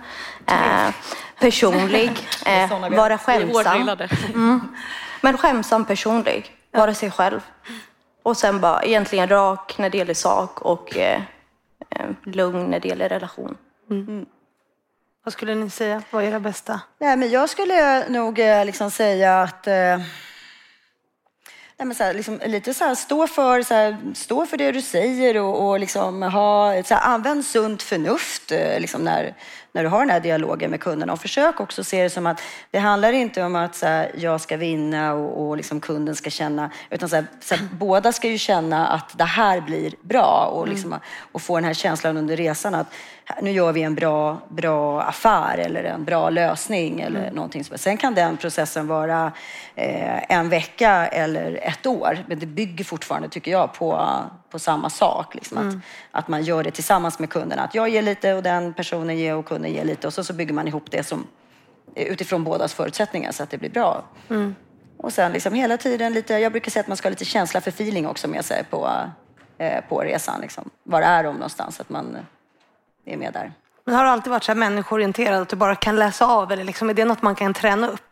Ehm, 0.45 0.93
personlig, 1.39 2.11
eh, 2.45 2.89
vara 2.89 3.17
skämsam. 3.17 3.89
Mm. 4.33 4.75
Men 5.21 5.37
skämsam, 5.37 5.85
personlig, 5.85 6.51
vara 6.71 6.93
sig 6.93 7.11
själv. 7.11 7.41
Och 8.23 8.37
sen 8.37 8.61
bara 8.61 8.83
egentligen 8.83 9.27
rak 9.29 9.77
när 9.77 9.89
det 9.89 9.97
gäller 9.97 10.13
sak 10.13 10.61
och 10.61 10.97
eh, 10.97 11.21
eh 11.89 12.05
lugn 12.23 12.65
när 12.65 12.79
det 12.79 12.87
gäller 12.87 13.09
relation. 13.09 13.57
Mm. 13.89 14.25
Vad 15.23 15.33
skulle 15.33 15.55
ni 15.55 15.69
säga 15.69 16.01
var 16.11 16.21
era 16.21 16.39
bästa? 16.39 16.81
Nej, 16.99 17.17
men 17.17 17.29
jag 17.29 17.49
skulle 17.49 18.09
nog 18.09 18.39
eh, 18.39 18.65
liksom 18.65 18.91
säga 18.91 19.41
att 19.41 19.67
eh, 19.67 19.97
Nej, 21.79 21.87
men 21.87 21.95
så 21.95 22.03
här, 22.03 22.13
liksom, 22.13 22.39
lite 22.45 22.73
så 22.73 22.83
här, 22.83 22.95
stå, 22.95 23.27
för, 23.27 23.61
så 23.61 23.73
här, 23.73 23.97
stå 24.15 24.45
för 24.45 24.57
det 24.57 24.71
du 24.71 24.81
säger 24.81 25.37
och, 25.37 25.67
och 25.67 25.79
liksom 25.79 26.21
ha, 26.21 26.83
så 26.83 26.93
här, 26.93 27.13
använd 27.13 27.45
sunt 27.45 27.83
förnuft 27.83 28.51
eh, 28.51 28.79
liksom, 28.79 29.01
när, 29.01 29.35
när 29.77 29.83
du 29.83 29.89
har 29.89 29.99
den 29.99 30.09
här 30.09 30.19
dialogen 30.19 30.71
med 30.71 30.79
kunderna. 30.79 31.13
Och 31.13 31.19
försök 31.19 31.59
också 31.59 31.83
se 31.83 32.03
det 32.03 32.09
som 32.09 32.27
att 32.27 32.41
det 32.71 32.79
handlar 32.79 33.11
inte 33.13 33.43
om 33.43 33.55
att 33.55 33.75
så 33.75 33.85
här, 33.85 34.11
jag 34.17 34.41
ska 34.41 34.57
vinna 34.57 35.13
och, 35.13 35.47
och 35.47 35.57
liksom 35.57 35.79
kunden 35.79 36.15
ska 36.15 36.29
känna, 36.29 36.69
utan 36.89 37.09
så 37.09 37.15
här, 37.15 37.25
så 37.39 37.55
här, 37.55 37.67
båda 37.71 38.11
ska 38.11 38.27
ju 38.27 38.37
känna 38.37 38.87
att 38.87 39.17
det 39.17 39.23
här 39.23 39.61
blir 39.61 39.93
bra 40.01 40.51
och, 40.53 40.67
liksom, 40.67 40.89
mm. 40.89 40.99
och 41.31 41.41
få 41.41 41.55
den 41.55 41.63
här 41.63 41.73
känslan 41.73 42.17
under 42.17 42.37
resan 42.37 42.75
att 42.75 42.87
nu 43.41 43.51
gör 43.51 43.71
vi 43.71 43.83
en 43.83 43.95
bra, 43.95 44.41
bra 44.49 45.01
affär 45.01 45.57
eller 45.57 45.83
en 45.83 46.03
bra 46.03 46.29
lösning 46.29 47.01
eller 47.01 47.21
mm. 47.21 47.35
någonting. 47.35 47.63
Sen 47.63 47.97
kan 47.97 48.13
den 48.13 48.37
processen 48.37 48.87
vara 48.87 49.31
eh, 49.75 50.37
en 50.37 50.49
vecka 50.49 51.07
eller 51.07 51.59
ett 51.63 51.85
år, 51.85 52.17
men 52.27 52.39
det 52.39 52.45
bygger 52.45 52.85
fortfarande, 52.85 53.29
tycker 53.29 53.51
jag, 53.51 53.73
på, 53.73 54.09
på 54.49 54.59
samma 54.59 54.89
sak. 54.89 55.35
Liksom. 55.35 55.57
Mm. 55.57 55.69
Att, 56.11 56.23
att 56.23 56.27
man 56.27 56.43
gör 56.43 56.63
det 56.63 56.71
tillsammans 56.71 57.19
med 57.19 57.29
kunderna. 57.29 57.61
Att 57.61 57.75
jag 57.75 57.89
ger 57.89 58.01
lite 58.01 58.33
och 58.33 58.43
den 58.43 58.73
personen 58.73 59.17
ger 59.17 59.35
och 59.35 59.45
kunden 59.45 59.71
ger 59.71 59.85
lite 59.85 60.07
och 60.07 60.13
så, 60.13 60.23
så 60.23 60.33
bygger 60.33 60.53
man 60.53 60.67
ihop 60.67 60.91
det 60.91 61.03
som 61.03 61.27
utifrån 61.95 62.43
bådas 62.43 62.73
förutsättningar 62.73 63.31
så 63.31 63.43
att 63.43 63.49
det 63.49 63.57
blir 63.57 63.69
bra. 63.69 64.03
Mm. 64.29 64.55
Och 64.97 65.13
sen 65.13 65.31
liksom 65.31 65.53
hela 65.53 65.77
tiden 65.77 66.13
lite, 66.13 66.33
jag 66.33 66.51
brukar 66.51 66.71
säga 66.71 66.81
att 66.81 66.87
man 66.87 66.97
ska 66.97 67.07
ha 67.07 67.09
lite 67.09 67.25
känsla 67.25 67.61
för 67.61 67.69
feeling 67.69 68.07
också 68.07 68.27
med 68.27 68.45
sig 68.45 68.63
på, 68.69 68.89
eh, 69.57 69.83
på 69.89 69.99
resan. 69.99 70.41
Liksom. 70.41 70.69
Var 70.83 71.01
är 71.01 71.23
de 71.23 71.35
någonstans? 71.35 71.79
Att 71.79 71.89
man 71.89 72.17
är 73.05 73.17
med 73.17 73.33
där. 73.33 73.51
Men 73.83 73.95
har 73.95 74.03
du 74.03 74.09
alltid 74.09 74.31
varit 74.31 74.43
så 74.43 74.51
här 74.51 74.59
människoorienterad 74.59 75.41
att 75.41 75.49
du 75.49 75.55
bara 75.55 75.75
kan 75.75 75.95
läsa 75.95 76.25
av 76.25 76.51
eller 76.51 76.63
liksom, 76.63 76.89
är 76.89 76.93
det 76.93 77.05
något 77.05 77.21
man 77.21 77.35
kan 77.35 77.53
träna 77.53 77.87
upp? 77.87 78.06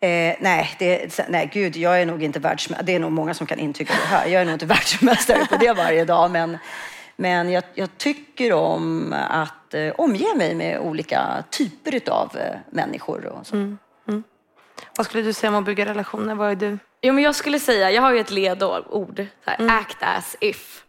Eh, 0.00 0.36
nej, 0.40 0.76
det, 0.78 1.20
nej, 1.28 1.50
gud, 1.52 1.76
jag 1.76 2.02
är 2.02 2.06
nog 2.06 2.22
inte 2.22 2.38
världsmästare. 2.38 2.86
Det 2.86 2.94
är 2.94 2.98
nog 2.98 3.12
många 3.12 3.34
som 3.34 3.46
kan 3.46 3.58
intyga 3.58 3.94
det 3.94 4.06
här. 4.06 4.26
Jag 4.26 4.42
är 4.42 4.44
nog 4.44 4.54
inte 4.54 4.66
världsmästare 4.74 5.46
på 5.46 5.56
det 5.56 5.72
varje 5.72 6.04
dag, 6.04 6.30
men, 6.30 6.58
men 7.16 7.50
jag, 7.50 7.64
jag 7.74 7.98
tycker 7.98 8.52
om 8.52 9.14
att 9.30 9.74
eh, 9.74 9.92
omge 9.98 10.34
mig 10.36 10.54
med 10.54 10.78
olika 10.78 11.44
typer 11.50 12.10
av 12.10 12.36
eh, 12.36 12.58
människor. 12.70 13.26
Och 13.26 13.46
så. 13.46 13.56
Mm, 13.56 13.78
mm. 14.08 14.22
Vad 14.96 15.06
skulle 15.06 15.22
du 15.22 15.32
säga 15.32 15.50
om 15.50 15.56
att 15.56 15.64
bygga 15.64 15.84
relationer? 15.84 16.34
Vad 16.34 16.50
är 16.50 16.56
du? 16.56 16.78
Jo, 17.00 17.12
men 17.12 17.24
jag 17.24 17.34
skulle 17.34 17.60
säga, 17.60 17.90
jag 17.90 18.02
har 18.02 18.12
ju 18.12 18.20
ett 18.20 18.30
ledord, 18.30 19.26
här, 19.44 19.56
mm. 19.60 19.76
act 19.76 19.96
as 20.00 20.36
if. 20.40 20.84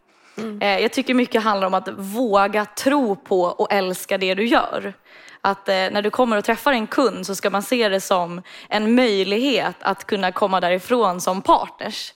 Eh, 0.61 0.79
jag 0.79 0.93
tycker 0.93 1.13
mycket 1.13 1.43
handlar 1.43 1.67
om 1.67 1.73
att 1.73 1.87
våga 1.97 2.65
tro 2.65 3.15
på 3.15 3.41
och 3.41 3.73
älska 3.73 4.17
det 4.17 4.35
du 4.35 4.45
gör. 4.45 4.93
Att 5.41 5.69
eh, 5.69 5.75
när 5.75 6.01
du 6.01 6.09
kommer 6.09 6.37
och 6.37 6.43
träffar 6.43 6.73
en 6.73 6.87
kund 6.87 7.25
så 7.25 7.35
ska 7.35 7.49
man 7.49 7.63
se 7.63 7.89
det 7.89 8.01
som 8.01 8.41
en 8.69 8.95
möjlighet 8.95 9.75
att 9.79 10.05
kunna 10.05 10.31
komma 10.31 10.59
därifrån 10.59 11.21
som 11.21 11.41
partners. 11.41 12.13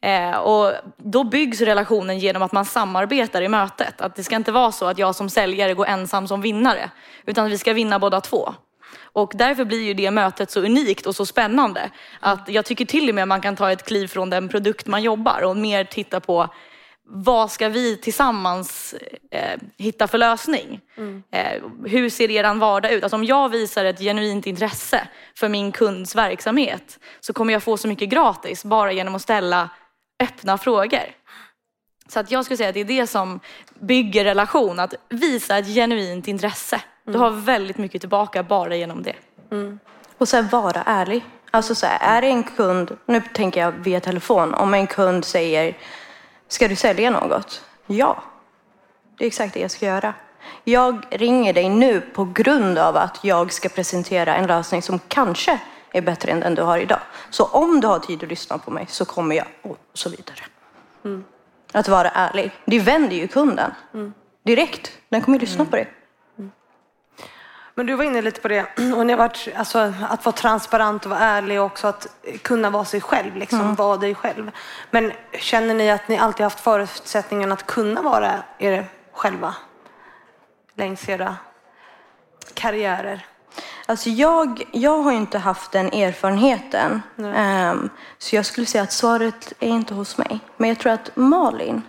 Eh, 0.00 0.36
och 0.36 0.72
då 0.96 1.24
byggs 1.24 1.60
relationen 1.60 2.18
genom 2.18 2.42
att 2.42 2.52
man 2.52 2.64
samarbetar 2.64 3.42
i 3.42 3.48
mötet. 3.48 4.00
Att 4.00 4.16
det 4.16 4.24
ska 4.24 4.36
inte 4.36 4.52
vara 4.52 4.72
så 4.72 4.86
att 4.86 4.98
jag 4.98 5.14
som 5.14 5.30
säljare 5.30 5.74
går 5.74 5.86
ensam 5.86 6.28
som 6.28 6.40
vinnare. 6.40 6.90
Utan 7.26 7.50
vi 7.50 7.58
ska 7.58 7.72
vinna 7.72 7.98
båda 7.98 8.20
två. 8.20 8.54
Och 9.12 9.32
därför 9.34 9.64
blir 9.64 9.82
ju 9.82 9.94
det 9.94 10.10
mötet 10.10 10.50
så 10.50 10.60
unikt 10.60 11.06
och 11.06 11.16
så 11.16 11.26
spännande. 11.26 11.90
Att 12.20 12.48
jag 12.48 12.64
tycker 12.64 12.84
till 12.84 13.08
och 13.08 13.14
med 13.14 13.28
man 13.28 13.40
kan 13.40 13.56
ta 13.56 13.72
ett 13.72 13.86
kliv 13.86 14.06
från 14.06 14.30
den 14.30 14.48
produkt 14.48 14.86
man 14.86 15.02
jobbar 15.02 15.42
och 15.44 15.56
mer 15.56 15.84
titta 15.84 16.20
på 16.20 16.48
vad 17.06 17.50
ska 17.50 17.68
vi 17.68 17.96
tillsammans 17.96 18.94
eh, 19.30 19.60
hitta 19.78 20.06
för 20.06 20.18
lösning? 20.18 20.80
Eh, 21.30 21.62
hur 21.84 22.10
ser 22.10 22.30
er 22.30 22.54
vardag 22.54 22.92
ut? 22.92 23.02
Alltså 23.02 23.16
om 23.16 23.24
jag 23.24 23.48
visar 23.48 23.84
ett 23.84 23.98
genuint 23.98 24.46
intresse 24.46 25.08
för 25.36 25.48
min 25.48 25.72
kunds 25.72 26.14
verksamhet 26.16 26.98
så 27.20 27.32
kommer 27.32 27.52
jag 27.52 27.62
få 27.62 27.76
så 27.76 27.88
mycket 27.88 28.08
gratis 28.08 28.64
bara 28.64 28.92
genom 28.92 29.14
att 29.14 29.22
ställa 29.22 29.68
öppna 30.22 30.58
frågor. 30.58 31.14
Så 32.08 32.20
att 32.20 32.30
jag 32.30 32.44
skulle 32.44 32.56
säga 32.56 32.68
att 32.68 32.74
det 32.74 32.80
är 32.80 32.84
det 32.84 33.06
som 33.06 33.40
bygger 33.74 34.24
relation, 34.24 34.80
att 34.80 34.94
visa 35.08 35.58
ett 35.58 35.66
genuint 35.66 36.28
intresse. 36.28 36.80
Du 37.04 37.18
har 37.18 37.30
väldigt 37.30 37.78
mycket 37.78 38.00
tillbaka 38.00 38.42
bara 38.42 38.76
genom 38.76 39.02
det. 39.02 39.14
Och 40.18 40.28
sen 40.28 40.48
vara 40.48 40.82
ärlig. 40.86 41.24
Alltså 41.50 41.74
så 41.74 41.86
här, 41.86 42.16
är 42.16 42.22
det 42.22 42.28
en 42.28 42.42
kund, 42.42 42.96
nu 43.06 43.22
tänker 43.34 43.60
jag 43.60 43.72
via 43.72 44.00
telefon, 44.00 44.54
om 44.54 44.74
en 44.74 44.86
kund 44.86 45.24
säger 45.24 45.76
Ska 46.48 46.68
du 46.68 46.76
sälja 46.76 47.10
något? 47.10 47.64
Ja, 47.86 48.22
det 49.18 49.24
är 49.24 49.26
exakt 49.26 49.54
det 49.54 49.60
jag 49.60 49.70
ska 49.70 49.86
göra. 49.86 50.14
Jag 50.64 51.06
ringer 51.10 51.52
dig 51.52 51.68
nu 51.68 52.00
på 52.00 52.24
grund 52.24 52.78
av 52.78 52.96
att 52.96 53.24
jag 53.24 53.52
ska 53.52 53.68
presentera 53.68 54.34
en 54.34 54.46
lösning 54.46 54.82
som 54.82 55.00
kanske 55.08 55.60
är 55.92 56.02
bättre 56.02 56.32
än 56.32 56.40
den 56.40 56.54
du 56.54 56.62
har 56.62 56.78
idag. 56.78 57.00
Så 57.30 57.44
om 57.44 57.80
du 57.80 57.86
har 57.86 57.98
tid 57.98 58.22
att 58.22 58.28
lyssna 58.28 58.58
på 58.58 58.70
mig 58.70 58.86
så 58.88 59.04
kommer 59.04 59.36
jag 59.36 59.46
och 59.62 59.78
så 59.92 60.10
vidare. 60.10 60.40
Att 61.72 61.88
vara 61.88 62.10
ärlig. 62.10 62.50
Det 62.64 62.78
vänder 62.78 63.16
ju 63.16 63.28
kunden. 63.28 63.70
Direkt. 64.42 64.92
Den 65.08 65.22
kommer 65.22 65.38
ju 65.38 65.40
lyssna 65.40 65.64
på 65.64 65.76
dig. 65.76 65.92
Men 67.74 67.86
du 67.86 67.94
var 67.94 68.04
inne 68.04 68.22
lite 68.22 68.40
på 68.40 68.48
det, 68.48 68.66
och 68.96 69.06
ni 69.06 69.14
varit, 69.14 69.48
alltså, 69.56 69.92
att 70.10 70.24
vara 70.24 70.36
transparent 70.36 71.04
och 71.04 71.10
vara 71.10 71.20
ärlig 71.20 71.60
och 71.60 71.66
också 71.66 71.86
att 71.86 72.06
kunna 72.42 72.70
vara 72.70 72.84
sig 72.84 73.00
själv, 73.00 73.36
liksom, 73.36 73.74
vara 73.74 73.96
dig 73.96 74.14
själv. 74.14 74.50
Men 74.90 75.12
känner 75.32 75.74
ni 75.74 75.90
att 75.90 76.08
ni 76.08 76.18
alltid 76.18 76.44
haft 76.44 76.60
förutsättningen 76.60 77.52
att 77.52 77.66
kunna 77.66 78.02
vara 78.02 78.32
er 78.58 78.86
själva 79.12 79.54
längs 80.74 81.08
era 81.08 81.36
karriärer? 82.54 83.26
Alltså 83.86 84.10
jag, 84.10 84.62
jag 84.72 84.98
har 84.98 85.12
ju 85.12 85.16
inte 85.16 85.38
haft 85.38 85.72
den 85.72 85.86
erfarenheten. 85.86 87.02
Ehm, 87.34 87.90
så 88.18 88.36
jag 88.36 88.46
skulle 88.46 88.66
säga 88.66 88.84
att 88.84 88.92
svaret 88.92 89.52
är 89.60 89.68
inte 89.68 89.94
hos 89.94 90.18
mig. 90.18 90.40
Men 90.56 90.68
jag 90.68 90.78
tror 90.78 90.92
att 90.92 91.10
Malin, 91.14 91.82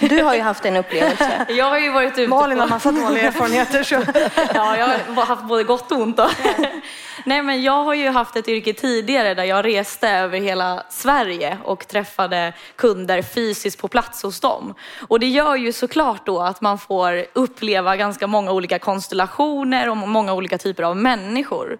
du 0.00 0.22
har 0.22 0.34
ju 0.34 0.40
haft 0.40 0.64
en 0.64 0.76
upplevelse. 0.76 1.46
Jag 1.48 1.64
har 1.64 1.78
ju 1.78 1.92
varit 1.92 2.18
ute 2.18 2.28
Malin 2.28 2.56
på... 2.56 2.62
har 2.62 2.68
massa 2.68 2.92
dåliga 2.92 3.26
erfarenheter. 3.26 3.82
Så. 3.82 3.94
Ja, 4.54 4.76
jag 4.76 4.86
har 5.14 5.26
haft 5.26 5.44
både 5.44 5.64
gott 5.64 5.92
och 5.92 5.98
ont. 5.98 6.16
Då. 6.16 6.30
Nej, 7.24 7.42
men 7.42 7.62
jag 7.62 7.84
har 7.84 7.94
ju 7.94 8.08
haft 8.08 8.36
ett 8.36 8.48
yrke 8.48 8.72
tidigare 8.72 9.34
där 9.34 9.44
jag 9.44 9.64
reste 9.64 10.08
över 10.08 10.38
hela 10.38 10.82
Sverige 10.90 11.58
och 11.64 11.88
träffade 11.88 12.52
kunder 12.76 13.22
fysiskt 13.22 13.80
på 13.80 13.88
plats 13.88 14.22
hos 14.22 14.40
dem. 14.40 14.74
Och 15.08 15.20
det 15.20 15.26
gör 15.26 15.56
ju 15.56 15.72
såklart 15.72 16.26
då 16.26 16.40
att 16.40 16.60
man 16.60 16.78
får 16.78 17.26
uppleva 17.32 17.96
ganska 17.96 18.26
många 18.26 18.52
olika 18.52 18.78
konstellationer 18.78 19.88
och 19.88 19.96
många 19.96 20.34
olika 20.34 20.58
typer 20.58 20.82
av 20.82 20.96
människor. 20.96 21.78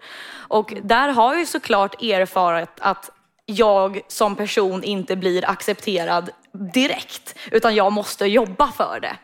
Och 0.48 0.74
där 0.82 1.08
har 1.08 1.32
jag 1.32 1.40
ju 1.40 1.46
såklart 1.46 2.02
erfarit 2.02 2.70
att 2.80 3.10
jag 3.46 4.00
som 4.08 4.36
person 4.36 4.84
inte 4.84 5.16
blir 5.16 5.50
accepterad 5.50 6.30
direkt, 6.52 7.34
utan 7.50 7.74
jag 7.74 7.92
måste 7.92 8.26
jobba 8.26 8.72
för 8.72 8.98
det. 9.02 9.16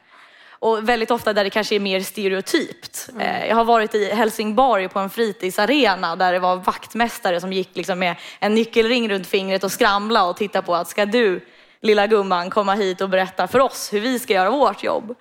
Och 0.62 0.88
väldigt 0.88 1.10
ofta 1.10 1.32
där 1.32 1.44
det 1.44 1.50
kanske 1.50 1.74
är 1.74 1.80
mer 1.80 2.00
stereotypt. 2.00 3.08
Eh, 3.20 3.46
Jag 3.48 3.56
har 3.56 3.64
varit 3.64 3.94
i 3.94 4.04
Helsingborg 4.10 4.88
på 4.88 4.98
en 4.98 5.10
fritidsarena 5.10 6.16
där 6.16 6.32
det 6.32 6.38
var 6.38 6.56
vaktmästare 6.56 7.40
som 7.40 7.52
gick 7.52 7.76
liksom 7.76 7.98
med 7.98 8.16
en 8.38 8.54
nyckelring 8.54 9.08
runt 9.08 9.26
fingret 9.26 9.64
och 9.64 9.72
skramla 9.72 10.24
och 10.24 10.36
titta 10.36 10.62
på 10.62 10.74
att 10.74 10.88
ska 10.88 11.06
du 11.06 11.46
lilla 11.82 12.06
gumman 12.06 12.50
komma 12.50 12.74
hit 12.74 13.00
och 13.00 13.08
berätta 13.08 13.48
för 13.48 13.58
oss 13.58 13.92
hur 13.92 14.00
vi 14.00 14.18
ska 14.18 14.32
göra 14.34 14.50
vårt 14.50 14.82
jobb. 14.84 15.14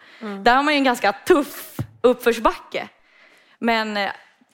Där 0.44 0.56
har 0.56 0.64
man 0.64 0.74
ju 0.74 0.78
en 0.78 0.84
ganska 0.84 1.12
tuff 1.14 1.78
uppförsbacke. 2.02 2.88
Men 3.60 3.98
eh, 3.98 4.10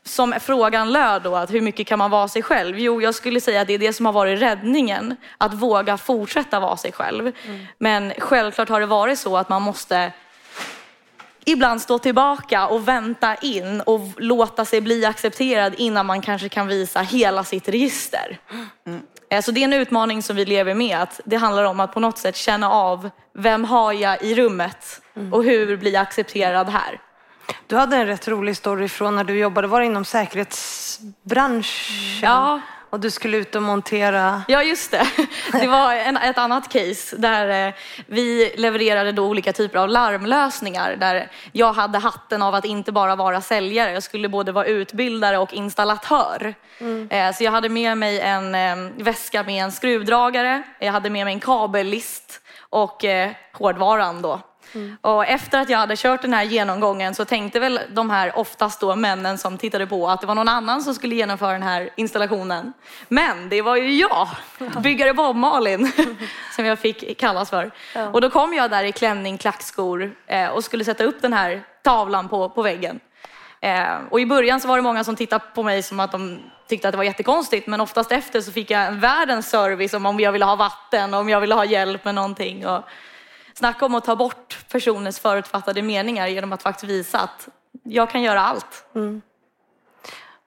som 0.06 0.34
frågan 0.42 0.92
löd 0.92 1.22
då, 1.22 1.36
att 1.36 1.54
hur 1.54 1.62
mycket 1.62 1.88
kan 1.88 2.00
man 2.00 2.12
vara 2.12 2.28
sig 2.28 2.42
själv? 2.44 2.80
Jo, 2.80 3.02
jag 3.02 3.16
skulle 3.16 3.42
säga 3.42 3.62
att 3.62 3.68
det 3.68 3.74
är 3.74 3.80
det 3.80 3.94
som 3.94 4.06
har 4.06 4.14
varit 4.14 4.42
räddningen. 4.42 5.16
Att 5.38 5.54
våga 5.54 5.98
fortsätta 5.98 6.60
vara 6.60 6.78
sig 6.78 6.92
själv. 6.92 7.32
Men 7.78 8.14
självklart 8.18 8.70
har 8.70 8.80
det 8.80 8.86
varit 8.86 9.20
så 9.20 9.38
att 9.38 9.50
man 9.50 9.62
måste 9.62 10.12
ibland 11.46 11.82
stå 11.82 11.98
tillbaka 12.00 12.68
och 12.68 12.88
vänta 12.88 13.36
in 13.36 13.82
och 13.82 14.02
låta 14.18 14.66
sig 14.66 14.82
bli 14.82 15.06
accepterad 15.06 15.74
innan 15.78 16.06
man 16.06 16.22
kanske 16.22 16.50
kan 16.50 16.68
visa 16.68 17.02
hela 17.02 17.44
sitt 17.44 17.70
register. 17.70 18.38
Eh, 19.30 19.42
Så 19.42 19.52
det 19.52 19.60
är 19.60 19.64
en 19.64 19.74
utmaning 19.74 20.24
som 20.24 20.36
vi 20.36 20.46
lever 20.46 20.74
med. 20.74 20.98
Att 21.02 21.20
det 21.26 21.36
handlar 21.36 21.64
om 21.64 21.80
att 21.80 21.94
på 21.94 22.00
något 22.00 22.18
sätt 22.18 22.36
känna 22.36 22.72
av 22.72 23.10
vem 23.34 23.64
har 23.66 23.94
jag 23.94 24.24
i 24.24 24.36
rummet 24.36 25.02
och 25.32 25.44
hur 25.44 25.78
blir 25.78 25.94
jag 25.94 26.02
accepterad 26.02 26.70
här. 26.70 27.00
Du 27.68 27.76
hade 27.76 27.98
en 27.98 28.08
rätt 28.08 28.28
rolig 28.28 28.58
story 28.58 28.90
från 28.90 29.16
när 29.16 29.24
du 29.24 29.38
jobbade, 29.38 29.68
var 29.68 29.80
det 29.80 29.86
inom 29.86 30.06
säkerhetsbranschen? 30.06 32.20
Ja. 32.22 32.60
Och 32.90 33.00
du 33.00 33.12
skulle 33.12 33.38
ut 33.38 33.56
och 33.56 33.64
montera. 33.64 34.42
Ja, 34.48 34.64
just 34.64 34.92
det. 34.92 35.08
Det 35.62 35.68
var 35.68 35.94
en, 35.94 36.18
ett 36.18 36.38
annat 36.38 36.72
case 36.74 37.16
där 37.18 37.68
eh, 37.68 37.74
vi 38.08 38.54
levererade 38.58 39.12
då 39.12 39.26
olika 39.28 39.54
typer 39.54 39.80
av 39.80 39.90
larmlösningar 39.90 40.96
där 40.96 41.32
jag 41.52 41.74
hade 41.74 41.98
hatten 42.00 42.42
av 42.42 42.56
att 42.56 42.66
inte 42.66 42.92
bara 42.92 43.16
vara 43.16 43.42
säljare. 43.42 43.92
Jag 43.92 44.04
skulle 44.04 44.30
både 44.30 44.52
vara 44.52 44.66
utbildare 44.66 45.38
och 45.38 45.54
installatör. 45.54 46.56
Eh, 47.10 47.32
Så 47.34 47.44
jag 47.44 47.52
hade 47.52 47.70
med 47.70 47.98
mig 47.98 48.20
en 48.20 48.56
eh, 48.56 48.76
väska 48.98 49.44
med 49.44 49.64
en 49.64 49.72
skruvdragare, 49.72 50.64
jag 50.80 50.92
hade 50.92 51.10
med 51.10 51.26
mig 51.26 51.34
en 51.34 51.40
kabellist 51.40 52.42
och 52.70 53.06
hårdvaran 53.54 54.22
då. 54.22 54.40
Och 55.02 55.26
efter 55.26 55.62
att 55.62 55.70
jag 55.70 55.78
hade 55.78 55.96
kört 55.96 56.22
den 56.22 56.34
här 56.34 56.44
genomgången 56.44 57.16
så 57.16 57.26
tänkte 57.26 57.60
väl 57.60 57.80
de 57.90 58.10
här 58.10 58.38
oftast 58.38 58.80
då 58.82 58.96
männen 58.96 59.38
som 59.38 59.58
tittade 59.58 59.88
på 59.88 60.10
att 60.10 60.22
det 60.22 60.28
var 60.28 60.36
någon 60.36 60.50
annan 60.50 60.82
som 60.82 60.96
skulle 60.96 61.16
genomföra 61.16 61.52
den 61.52 61.64
här 61.64 61.90
installationen. 61.96 62.74
Men 63.08 63.50
det 63.50 63.62
var 63.62 63.76
ju 63.76 63.94
jag, 63.94 64.28
byggare 64.84 65.14
Bob 65.14 65.36
Malin, 65.36 65.92
som 66.56 66.66
jag 66.66 66.80
fick 66.80 67.20
kallas 67.20 67.50
för. 67.50 67.72
Och 68.12 68.22
då 68.22 68.30
kom 68.30 68.54
jag 68.54 68.72
där 68.72 68.84
i 68.84 68.92
klänning, 68.92 69.38
klackskor 69.38 70.16
eh, 70.28 70.48
och 70.48 70.64
skulle 70.64 70.86
sätta 70.86 71.04
upp 71.04 71.22
den 71.22 71.34
här 71.34 71.64
tavlan 71.84 72.30
på, 72.30 72.50
på 72.50 72.62
väggen. 72.62 73.00
Eh, 73.62 73.96
och 74.10 74.20
i 74.20 74.26
början 74.26 74.60
så 74.60 74.68
var 74.68 74.76
det 74.76 74.84
många 74.84 75.04
som 75.04 75.16
tittade 75.16 75.44
på 75.56 75.64
mig 75.64 75.84
som 75.84 76.00
att 76.00 76.12
de 76.12 76.40
tyckte 76.68 76.88
att 76.88 76.92
det 76.92 76.98
var 76.98 77.04
jättekonstigt. 77.04 77.68
Men 77.68 77.82
oftast 77.82 78.12
efter 78.12 78.42
så 78.42 78.52
fick 78.52 78.72
jag 78.72 78.86
en 78.86 79.00
världens 79.00 79.50
service 79.50 79.94
om, 79.94 80.06
om 80.06 80.20
jag 80.20 80.32
ville 80.32 80.46
ha 80.46 80.56
vatten 80.56 81.14
och 81.14 81.20
om 81.20 81.30
jag 81.30 81.42
ville 81.42 81.56
ha 81.56 81.66
hjälp 81.66 82.06
med 82.06 82.16
någonting. 82.16 82.68
Och 82.68 82.84
snacka 83.58 83.86
om 83.86 83.96
att 83.96 84.06
ta 84.06 84.16
bort 84.16 84.66
personens 84.72 85.20
förutfattade 85.20 85.82
meningar 85.82 86.28
genom 86.28 86.54
att 86.54 86.62
faktiskt 86.62 86.90
visa 86.92 87.20
att 87.20 87.48
jag 87.84 88.10
kan 88.10 88.22
göra 88.22 88.42
allt. 88.42 88.86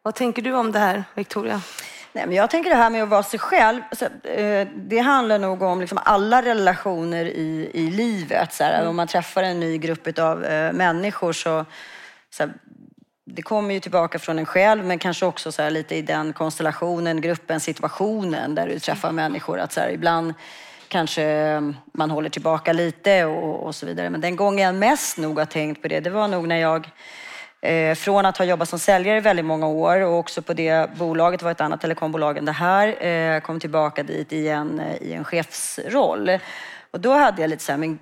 Vad 0.02 0.14
tänker 0.14 0.42
du 0.42 0.52
om 0.52 0.72
det 0.72 0.78
här, 0.78 1.04
Victoria? 1.14 1.60
Nej, 2.12 2.26
men 2.26 2.36
jag 2.36 2.50
tänker 2.50 2.70
det 2.70 2.76
här 2.76 2.90
med 2.90 3.02
att 3.02 3.08
vara 3.08 3.22
sig 3.22 3.38
själv, 3.38 3.80
så, 3.92 4.04
eh, 4.28 4.68
det 4.76 4.98
handlar 4.98 5.38
nog 5.38 5.62
om 5.62 5.80
liksom 5.80 5.98
alla 6.04 6.42
relationer 6.42 7.24
i, 7.24 7.70
i 7.74 7.90
livet. 7.90 8.52
Så 8.52 8.64
här, 8.64 8.88
Om 8.88 8.96
man 8.96 9.06
träffar 9.06 9.42
en 9.42 9.60
ny 9.60 9.78
grupp 9.78 10.18
av 10.18 10.44
eh, 10.44 10.72
människor 10.72 11.32
så, 11.32 11.64
så 12.30 12.42
här, 12.42 12.52
det 13.24 13.42
kommer 13.42 13.74
ju 13.74 13.80
tillbaka 13.80 14.18
från 14.18 14.38
en 14.38 14.46
själv 14.46 14.84
men 14.84 14.98
kanske 14.98 15.26
också 15.26 15.52
så 15.52 15.62
här, 15.62 15.70
lite 15.70 15.94
i 15.94 16.02
den 16.02 16.32
konstellationen, 16.32 17.20
gruppen, 17.20 17.60
situationen 17.60 18.54
där 18.54 18.68
du 18.68 18.78
träffar 18.78 19.12
människor. 19.12 19.58
Att 19.58 19.72
så 19.72 19.80
här, 19.80 19.90
ibland 19.90 20.34
kanske 20.88 21.22
eh, 21.22 21.60
man 21.92 22.10
håller 22.10 22.28
tillbaka 22.28 22.72
lite 22.72 23.24
och, 23.24 23.66
och 23.66 23.74
så 23.74 23.86
vidare. 23.86 24.10
Men 24.10 24.20
den 24.20 24.36
gången 24.36 24.64
jag 24.64 24.74
mest 24.74 25.18
nog 25.18 25.38
har 25.38 25.46
tänkt 25.46 25.82
på 25.82 25.88
det, 25.88 26.00
det 26.00 26.10
var 26.10 26.28
nog 26.28 26.48
när 26.48 26.56
jag 26.56 26.88
Eh, 27.60 27.94
från 27.94 28.26
att 28.26 28.38
ha 28.38 28.44
jobbat 28.44 28.68
som 28.68 28.78
säljare 28.78 29.18
i 29.18 29.20
väldigt 29.20 29.44
många 29.44 29.66
år 29.66 30.00
och 30.00 30.18
också 30.18 30.42
på 30.42 30.52
det 30.52 30.90
bolaget, 30.98 31.42
var 31.42 31.50
ett 31.50 31.60
annat 31.60 31.80
telekombolag 31.80 32.38
än 32.38 32.44
det 32.44 32.52
här, 32.52 33.06
eh, 33.06 33.40
kom 33.40 33.60
tillbaka 33.60 34.02
dit 34.02 34.32
i 34.32 34.48
en, 34.48 34.80
eh, 34.80 34.96
i 35.02 35.12
en 35.12 35.24
chefsroll. 35.24 36.38
Och 36.90 37.00
då 37.00 37.12
hade 37.12 37.42
jag 37.42 37.50
lite 37.50 37.64
så 37.64 37.72
här, 37.72 37.78
men 37.78 37.98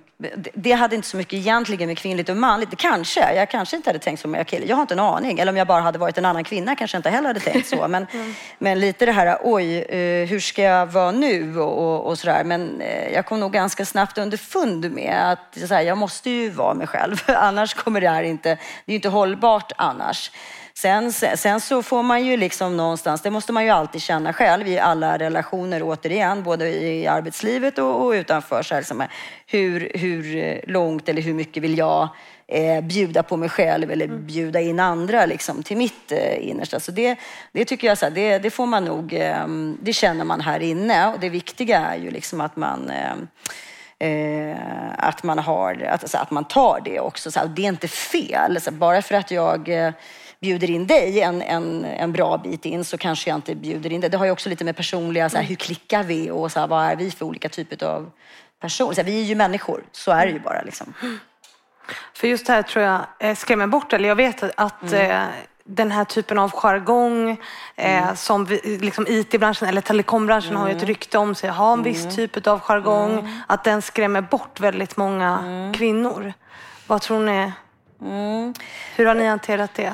det- 0.53 0.71
hade 0.71 0.95
inte 0.95 1.07
så 1.07 1.17
mycket 1.17 1.33
egentligen 1.33 1.87
med 1.87 1.97
kvinnligt 1.97 2.29
och 2.29 2.37
manligt. 2.37 2.77
Kanske, 2.77 3.33
jag 3.33 3.49
kanske 3.49 3.75
inte 3.75 3.89
hade 3.89 3.99
tänkt 3.99 4.19
så 4.19 4.27
med 4.27 4.47
kille. 4.47 4.65
Jag 4.65 4.75
har 4.75 4.81
inte 4.81 4.93
en 4.93 4.99
aning. 4.99 5.39
Eller 5.39 5.51
om 5.51 5.57
jag 5.57 5.67
bara 5.67 5.81
hade 5.81 5.99
varit 5.99 6.17
en 6.17 6.25
annan 6.25 6.43
kvinna 6.43 6.75
kanske 6.75 6.95
jag 6.95 6.99
inte 6.99 7.09
heller 7.09 7.27
hade 7.27 7.39
tänkt 7.39 7.67
så. 7.67 7.87
Men, 7.87 8.07
men 8.59 8.79
lite 8.79 9.05
det 9.05 9.11
här, 9.11 9.37
oj, 9.43 9.77
eh, 9.77 10.27
hur 10.27 10.39
ska 10.39 10.61
jag 10.61 10.85
vara 10.85 11.11
nu 11.11 11.59
och, 11.59 11.77
och, 11.77 12.05
och 12.05 12.19
sådär. 12.19 12.43
Men 12.43 12.81
eh, 12.81 13.13
jag 13.13 13.25
kom 13.25 13.39
nog 13.39 13.53
ganska 13.53 13.85
snabbt 13.85 14.17
underfund 14.17 14.91
med 14.91 15.31
att 15.31 15.69
här, 15.69 15.81
jag 15.81 15.97
måste 15.97 16.29
ju 16.29 16.49
vara 16.49 16.73
mig 16.73 16.87
själv. 16.87 17.15
annars 17.27 17.73
kommer 17.73 18.01
det 18.01 18.09
här 18.09 18.23
inte, 18.23 18.49
det 18.49 18.91
är 18.91 18.91
ju 18.91 18.95
inte 18.95 19.09
hållbart 19.09 19.71
annars. 19.77 20.31
Sen, 20.77 21.13
sen 21.13 21.37
sen 21.37 21.61
så 21.61 21.83
får 21.83 22.03
man 22.03 22.25
ju 22.25 22.37
liksom 22.37 22.77
någonstans, 22.77 23.21
det 23.21 23.31
måste 23.31 23.53
man 23.53 23.63
ju 23.63 23.69
alltid 23.69 24.01
känna 24.01 24.33
själv 24.33 24.67
i 24.67 24.79
alla 24.79 25.17
relationer 25.17 25.81
återigen, 25.83 26.43
både 26.43 26.69
i 26.69 27.07
arbetslivet 27.07 27.77
och, 27.77 28.05
och 28.05 28.11
utanför. 28.11 28.63
Så 28.63 28.73
här, 28.73 28.81
liksom, 28.81 29.03
hur, 29.45 29.91
hur 29.93 30.06
långt 30.67 31.09
eller 31.09 31.21
hur 31.21 31.33
mycket 31.33 31.63
vill 31.63 31.77
jag 31.77 32.09
eh, 32.47 32.81
bjuda 32.81 33.23
på 33.23 33.37
mig 33.37 33.49
själv 33.49 33.91
eller 33.91 34.07
bjuda 34.07 34.61
in 34.61 34.79
andra 34.79 35.25
liksom, 35.25 35.63
till 35.63 35.77
mitt 35.77 36.11
eh, 36.11 36.49
innersta. 36.49 36.79
Så 36.79 36.91
det, 36.91 37.15
det 37.51 37.65
tycker 37.65 37.87
jag, 37.87 37.97
så 37.97 38.05
här, 38.05 38.11
det, 38.11 38.39
det 38.39 38.49
får 38.49 38.65
man 38.65 38.85
nog, 38.85 39.13
eh, 39.13 39.47
det 39.81 39.93
känner 39.93 40.25
man 40.25 40.41
här 40.41 40.59
inne. 40.59 41.07
Och 41.07 41.19
det 41.19 41.29
viktiga 41.29 41.79
är 41.79 41.97
ju 41.97 42.11
liksom 42.11 42.41
att 42.41 42.55
man 42.55 42.89
eh, 42.89 43.15
Eh, 43.99 44.57
att, 44.97 45.23
man 45.23 45.39
har, 45.39 45.83
att, 45.83 46.01
alltså, 46.01 46.17
att 46.17 46.31
man 46.31 46.45
tar 46.45 46.81
det 46.85 46.99
också. 46.99 47.31
Så 47.31 47.39
här, 47.39 47.47
det 47.47 47.61
är 47.61 47.67
inte 47.67 47.87
fel. 47.87 48.61
Så 48.61 48.71
bara 48.71 49.01
för 49.01 49.15
att 49.15 49.31
jag 49.31 49.69
eh, 49.69 49.91
bjuder 50.39 50.69
in 50.69 50.87
dig 50.87 51.21
en, 51.21 51.41
en, 51.41 51.85
en 51.85 52.11
bra 52.11 52.37
bit 52.37 52.65
in 52.65 52.83
så 52.83 52.97
kanske 52.97 53.29
jag 53.29 53.37
inte 53.37 53.55
bjuder 53.55 53.93
in 53.93 54.01
dig. 54.01 54.09
Det 54.09 54.17
har 54.17 54.25
ju 54.25 54.31
också 54.31 54.49
lite 54.49 54.63
med 54.63 54.75
personliga, 54.75 55.29
så 55.29 55.37
här, 55.37 55.43
hur 55.43 55.55
klickar 55.55 56.03
vi 56.03 56.31
och 56.31 56.51
så 56.51 56.59
här, 56.59 56.67
vad 56.67 56.85
är 56.85 56.95
vi 56.95 57.11
för 57.11 57.25
olika 57.25 57.49
typer 57.49 57.83
av 57.83 58.11
personer? 58.61 58.93
Så 58.93 59.03
vi 59.03 59.19
är 59.21 59.23
ju 59.25 59.35
människor, 59.35 59.83
så 59.91 60.11
är 60.11 60.25
det 60.25 60.31
ju 60.31 60.39
bara. 60.39 60.61
Liksom. 60.61 60.93
För 62.13 62.27
just 62.27 62.45
det 62.47 62.53
här 62.53 62.61
tror 62.61 62.85
jag 62.85 63.01
eh, 63.19 63.35
skrämmer 63.35 63.67
bort, 63.67 63.93
eller 63.93 64.09
jag 64.09 64.15
vet 64.15 64.43
att 64.59 64.91
Mm. 64.91 65.11
eh, 65.11 65.27
den 65.69 65.91
här 65.91 66.03
typen 66.05 66.39
av 66.39 66.51
jargong 66.51 67.29
eh, 67.75 68.03
Mm. 68.03 68.15
som 68.15 68.45
vi, 68.45 68.77
liksom 68.81 69.05
IT-branschen 69.09 69.67
eller 69.67 69.81
telekombranschen 69.81 70.55
har 70.55 70.67
ju 70.69 70.75
ett 70.75 70.83
rykte 70.83 71.17
om 71.17 71.35
sig 71.35 71.49
ha 71.49 71.67
en 71.73 71.79
Mm. 71.79 71.83
viss 71.93 72.15
typ 72.15 72.47
av 72.47 72.59
jargong, 72.59 73.41
att 73.47 73.63
den 73.63 73.81
skrämmer 73.81 74.21
bort 74.21 74.59
väldigt 74.59 74.97
många 74.97 75.39
Mm. 75.39 75.73
kvinnor. 75.73 76.33
Vad 76.87 77.01
tror 77.01 77.19
ni? 77.19 77.51
Hur 78.95 79.05
har 79.05 79.15
ni 79.15 79.25
hanterat 79.27 79.73
det? 79.73 79.93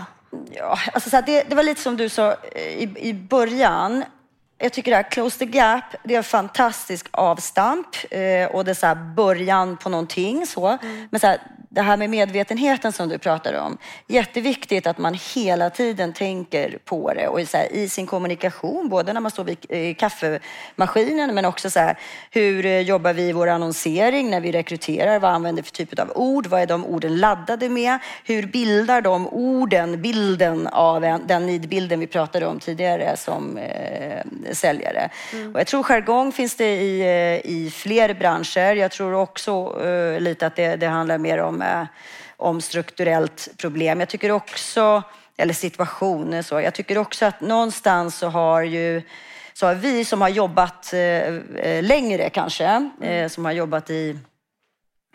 Ja, 0.51 0.77
alltså 0.93 1.10
så 1.10 1.15
här, 1.15 1.24
det, 1.24 1.43
det 1.50 1.55
var 1.55 1.63
lite 1.63 1.82
som 1.82 1.98
du 1.98 2.10
sa 2.10 2.32
eh, 2.32 2.62
i, 2.62 2.96
i 2.98 3.13
början. 3.13 4.03
Jag 4.57 4.74
tycker 4.74 4.91
det 4.91 4.98
här 4.98 5.12
Close 5.12 5.39
the 5.39 5.45
Gap, 5.45 5.83
det 6.03 6.13
är 6.13 6.17
en 6.17 6.24
fantastisk 6.24 7.07
avstamp 7.12 7.88
eh, 8.12 8.45
och 8.45 8.65
det 8.65 8.72
är 8.72 8.74
så 8.74 8.95
början 9.15 9.77
på 9.77 9.89
någonting. 9.89 10.45
Så. 10.45 10.77
Men 11.10 11.19
så 11.19 11.27
här, 11.27 11.41
det 11.74 11.82
här 11.82 11.98
med 11.98 12.10
medvetenheten 12.10 12.92
som 12.92 13.10
du 13.10 13.18
pratar 13.18 13.53
om. 13.53 13.77
Jätteviktigt 14.08 14.88
att 14.88 14.98
man 14.98 15.18
hela 15.36 15.70
tiden 15.70 16.13
tänker 16.13 16.77
på 16.86 17.13
det 17.13 17.27
och 17.27 17.42
i, 17.42 17.46
så 17.46 17.58
här, 17.58 17.74
i 17.74 17.89
sin 17.89 18.08
kommunikation, 18.08 18.89
både 18.89 19.13
när 19.13 19.22
man 19.22 19.32
står 19.32 19.44
vid 19.44 19.58
eh, 19.70 19.96
kaffemaskinen 19.96 21.36
men 21.36 21.46
också 21.46 21.70
så 21.70 21.80
här, 21.80 21.98
hur 22.32 22.65
eh, 22.65 22.80
jobbar 22.80 23.13
vi 23.13 23.24
i 23.24 23.32
vår 23.32 23.48
annonsering 23.48 24.30
när 24.30 24.42
vi 24.42 24.51
rekryterar? 24.51 25.20
Vad 25.20 25.32
använder 25.32 25.62
vi 25.62 25.65
för 25.65 25.75
typ 25.75 26.00
av 26.00 26.12
ord? 26.15 26.48
Vad 26.48 26.62
är 26.62 26.65
de 26.65 26.86
orden 26.86 27.18
laddade 27.18 27.70
med? 27.70 28.00
Hur 28.25 28.48
bildar 28.48 29.01
de 29.01 29.27
orden 29.27 30.01
bilden 30.01 30.68
av 30.68 31.03
en, 31.03 31.27
den 31.27 31.46
nidbilden 31.46 32.00
vi 32.00 32.08
pratade 32.08 32.46
om 32.46 32.60
tidigare 32.60 33.18
som 33.18 33.58
eh, 33.58 34.51
säljare? 34.51 35.10
Och 35.53 35.60
jag 35.60 35.68
tror 35.68 35.84
jargong 35.84 36.32
finns 36.32 36.56
det 36.56 36.75
i, 36.75 37.01
eh, 37.01 37.51
i 37.51 37.72
fler 37.75 38.13
branscher. 38.13 38.75
Jag 38.75 38.92
tror 38.92 39.13
också 39.13 39.82
eh, 39.86 40.20
lite 40.22 40.48
att 40.48 40.56
det, 40.56 40.75
det 40.75 40.88
handlar 40.88 41.18
mer 41.18 41.38
om, 41.38 41.62
eh, 41.63 41.86
om 42.38 42.62
strukturellt 42.62 43.50
problem. 43.58 44.00
Jag 44.00 44.10
tycker 44.10 44.32
också, 44.32 45.03
eller 45.38 45.53
situationer 45.53 46.41
så, 46.41 46.62
jag 46.62 46.74
tycker 46.74 46.98
också 46.98 47.25
att 47.25 47.41
någonstans 47.41 48.17
så 48.17 48.27
har 48.27 48.62
ju 48.62 49.01
så 49.53 49.65
har 49.65 49.75
vi 49.75 50.05
som 50.05 50.22
har 50.22 50.29
jobbat 50.29 50.93
eh, 50.93 51.00
eh, 51.00 51.84
längre 51.84 52.29
kanske, 52.29 52.89
eh, 53.01 53.27
som 53.27 53.46
har 53.46 53.51
jobbat 53.51 53.89
i, 53.89 54.20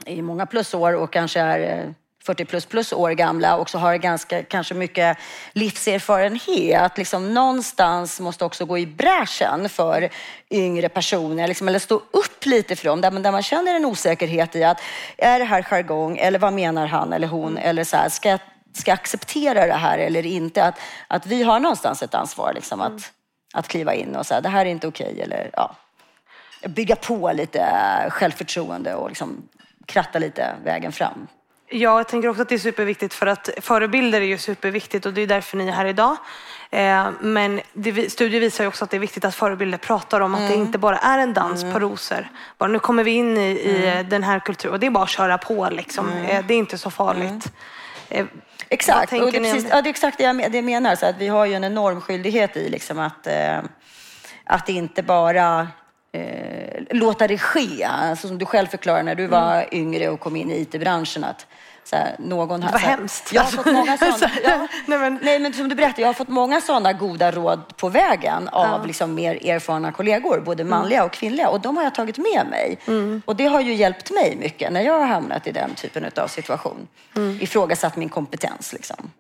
i 0.06 0.22
många 0.22 0.46
plusår 0.46 0.94
och 0.94 1.12
kanske 1.12 1.40
är 1.40 1.78
eh, 1.78 1.90
40 2.24 2.44
plus 2.44 2.66
plus 2.66 2.92
år 2.92 3.10
gamla 3.10 3.56
och 3.56 3.70
så 3.70 3.78
har 3.78 3.96
ganska 3.96 4.42
kanske 4.42 4.74
mycket 4.74 5.18
livserfarenhet. 5.52 6.98
Liksom 6.98 7.34
någonstans 7.34 8.20
måste 8.20 8.44
också 8.44 8.64
gå 8.64 8.78
i 8.78 8.86
bräschen 8.86 9.68
för 9.68 10.08
yngre 10.50 10.88
personer, 10.88 11.48
liksom, 11.48 11.68
eller 11.68 11.78
stå 11.78 11.94
upp 11.94 12.46
lite 12.46 12.76
för 12.76 12.84
dem, 12.84 13.00
där 13.00 13.10
man, 13.10 13.22
där 13.22 13.32
man 13.32 13.42
känner 13.42 13.74
en 13.74 13.84
osäkerhet 13.84 14.56
i 14.56 14.64
att 14.64 14.80
är 15.18 15.38
det 15.38 15.44
här 15.44 15.62
jargong 15.62 16.18
eller 16.18 16.38
vad 16.38 16.52
menar 16.52 16.86
han 16.86 17.12
eller 17.12 17.28
hon 17.28 17.58
eller 17.58 17.84
så 17.84 17.96
här, 17.96 18.08
ska 18.08 18.28
jag, 18.28 18.40
ska 18.72 18.90
jag 18.90 18.98
acceptera 18.98 19.66
det 19.66 19.72
här 19.72 19.98
eller 19.98 20.26
inte? 20.26 20.64
Att, 20.64 20.80
att 21.08 21.26
vi 21.26 21.42
har 21.42 21.60
någonstans 21.60 22.02
ett 22.02 22.14
ansvar 22.14 22.52
liksom, 22.54 22.80
att, 22.80 23.12
att 23.54 23.68
kliva 23.68 23.94
in 23.94 24.16
och 24.16 24.26
säga 24.26 24.40
det 24.40 24.48
här 24.48 24.66
är 24.66 24.70
inte 24.70 24.88
okej 24.88 25.20
eller 25.22 25.50
ja, 25.52 25.76
bygga 26.66 26.96
på 26.96 27.32
lite 27.32 27.64
självförtroende 28.10 28.94
och 28.94 29.08
liksom 29.08 29.48
kratta 29.86 30.18
lite 30.18 30.54
vägen 30.64 30.92
fram. 30.92 31.26
Ja, 31.70 31.98
jag 31.98 32.08
tänker 32.08 32.28
också 32.28 32.42
att 32.42 32.48
det 32.48 32.54
är 32.54 32.58
superviktigt 32.58 33.14
för 33.14 33.26
att 33.26 33.50
förebilder 33.60 34.20
är 34.20 34.24
ju 34.26 34.38
superviktigt 34.38 35.06
och 35.06 35.12
det 35.12 35.20
är 35.20 35.26
därför 35.26 35.56
ni 35.56 35.68
är 35.68 35.72
här 35.72 35.84
idag. 35.84 36.16
Eh, 36.70 37.10
men 37.20 37.60
det, 37.72 38.12
studier 38.12 38.40
visar 38.40 38.64
ju 38.64 38.68
också 38.68 38.84
att 38.84 38.90
det 38.90 38.96
är 38.96 39.00
viktigt 39.00 39.24
att 39.24 39.34
förebilder 39.34 39.78
pratar 39.78 40.20
om 40.20 40.34
att 40.34 40.48
det 40.48 40.54
inte 40.54 40.78
bara 40.78 40.98
är 40.98 41.18
en 41.18 41.34
dans 41.34 41.62
på 41.62 41.78
rosor. 41.78 42.28
Bara, 42.58 42.68
nu 42.68 42.78
kommer 42.78 43.04
vi 43.04 43.10
in 43.10 43.38
i, 43.38 43.50
i 43.50 44.06
den 44.10 44.22
här 44.22 44.40
kulturen 44.40 44.74
och 44.74 44.80
det 44.80 44.86
är 44.86 44.90
bara 44.90 45.04
att 45.04 45.10
köra 45.10 45.38
på 45.38 45.68
liksom. 45.70 46.12
Eh, 46.12 46.44
det 46.46 46.54
är 46.54 46.58
inte 46.58 46.78
så 46.78 46.90
farligt. 46.90 47.52
Eh, 48.08 48.24
vad 48.24 48.28
Exakt, 48.68 49.12
och 49.12 49.32
det, 49.32 49.38
precis, 49.38 49.66
ja, 49.70 49.82
det 49.82 49.88
är 49.88 49.90
exakt 49.90 50.18
det 50.18 50.24
jag, 50.24 50.64
menar. 50.64 50.94
Så 50.94 51.06
att 51.06 51.16
vi 51.18 51.28
har 51.28 51.46
ju 51.46 51.54
en 51.54 51.64
enorm 51.64 52.00
skyldighet 52.00 52.56
i 52.56 52.68
liksom 52.68 52.98
att, 52.98 53.26
eh, 53.26 53.58
att 54.44 54.68
inte 54.68 55.02
bara 55.02 55.68
eh, 56.12 56.82
låta 56.90 57.26
det 57.26 57.38
ske. 57.38 57.84
Alltså, 57.84 58.28
som 58.28 58.38
du 58.38 58.44
själv 58.46 58.66
förklarade 58.66 59.02
när 59.02 59.14
du 59.14 59.26
var 59.26 59.52
Mm. 59.56 59.68
yngre 59.72 60.08
och 60.08 60.20
kom 60.20 60.36
in 60.36 60.50
i 60.50 60.60
IT-branschen. 60.60 61.24
Att, 61.24 61.46
här, 61.92 62.16
någon 62.18 62.62
här, 62.62 62.72
Vad 62.72 62.80
här, 62.80 62.96
hemskt. 62.96 63.32
Jag 63.32 63.42
har 63.42 63.50
fått 63.50 63.66
många 63.72 63.96
sådana. 63.98 64.32
Ja, 64.44 64.68
Nej, 64.86 64.98
men- 64.98 65.18
nej, 65.22 65.38
men 65.38 65.52
som 65.52 65.68
du 65.68 65.74
berättade, 65.74 66.02
jag 66.02 66.08
har 66.08 66.14
fått 66.14 66.28
många 66.28 66.60
sådana 66.60 66.92
goda 66.92 67.30
råd 67.30 67.76
på 67.76 67.88
vägen 67.88 68.48
av 68.48 68.86
liksom, 68.86 69.14
mer 69.14 69.46
erfarna 69.48 69.92
kollegor, 69.92 70.40
både 70.40 70.62
Mm. 70.62 70.70
manliga 70.70 71.04
och 71.04 71.12
kvinnliga. 71.12 71.48
Och 71.48 71.60
de 71.60 71.76
har 71.76 71.84
jag 71.84 71.94
tagit 71.94 72.18
med 72.18 72.46
mig. 72.50 72.78
Och 73.24 73.36
det 73.36 73.44
har 73.46 73.60
ju 73.60 73.74
hjälpt 73.74 74.10
mig 74.10 74.36
mycket 74.40 74.72
när 74.72 74.80
jag 74.80 74.92
har 74.98 75.06
hamnat 75.06 75.46
i 75.46 75.52
den 75.52 75.74
typen 75.74 76.04
av 76.16 76.26
situation. 76.26 76.88
Mm. 77.16 77.38
Ifrågasatt 77.40 77.96
min 77.96 78.08
kompetens. 78.08 78.72
Liksom. 78.72 79.10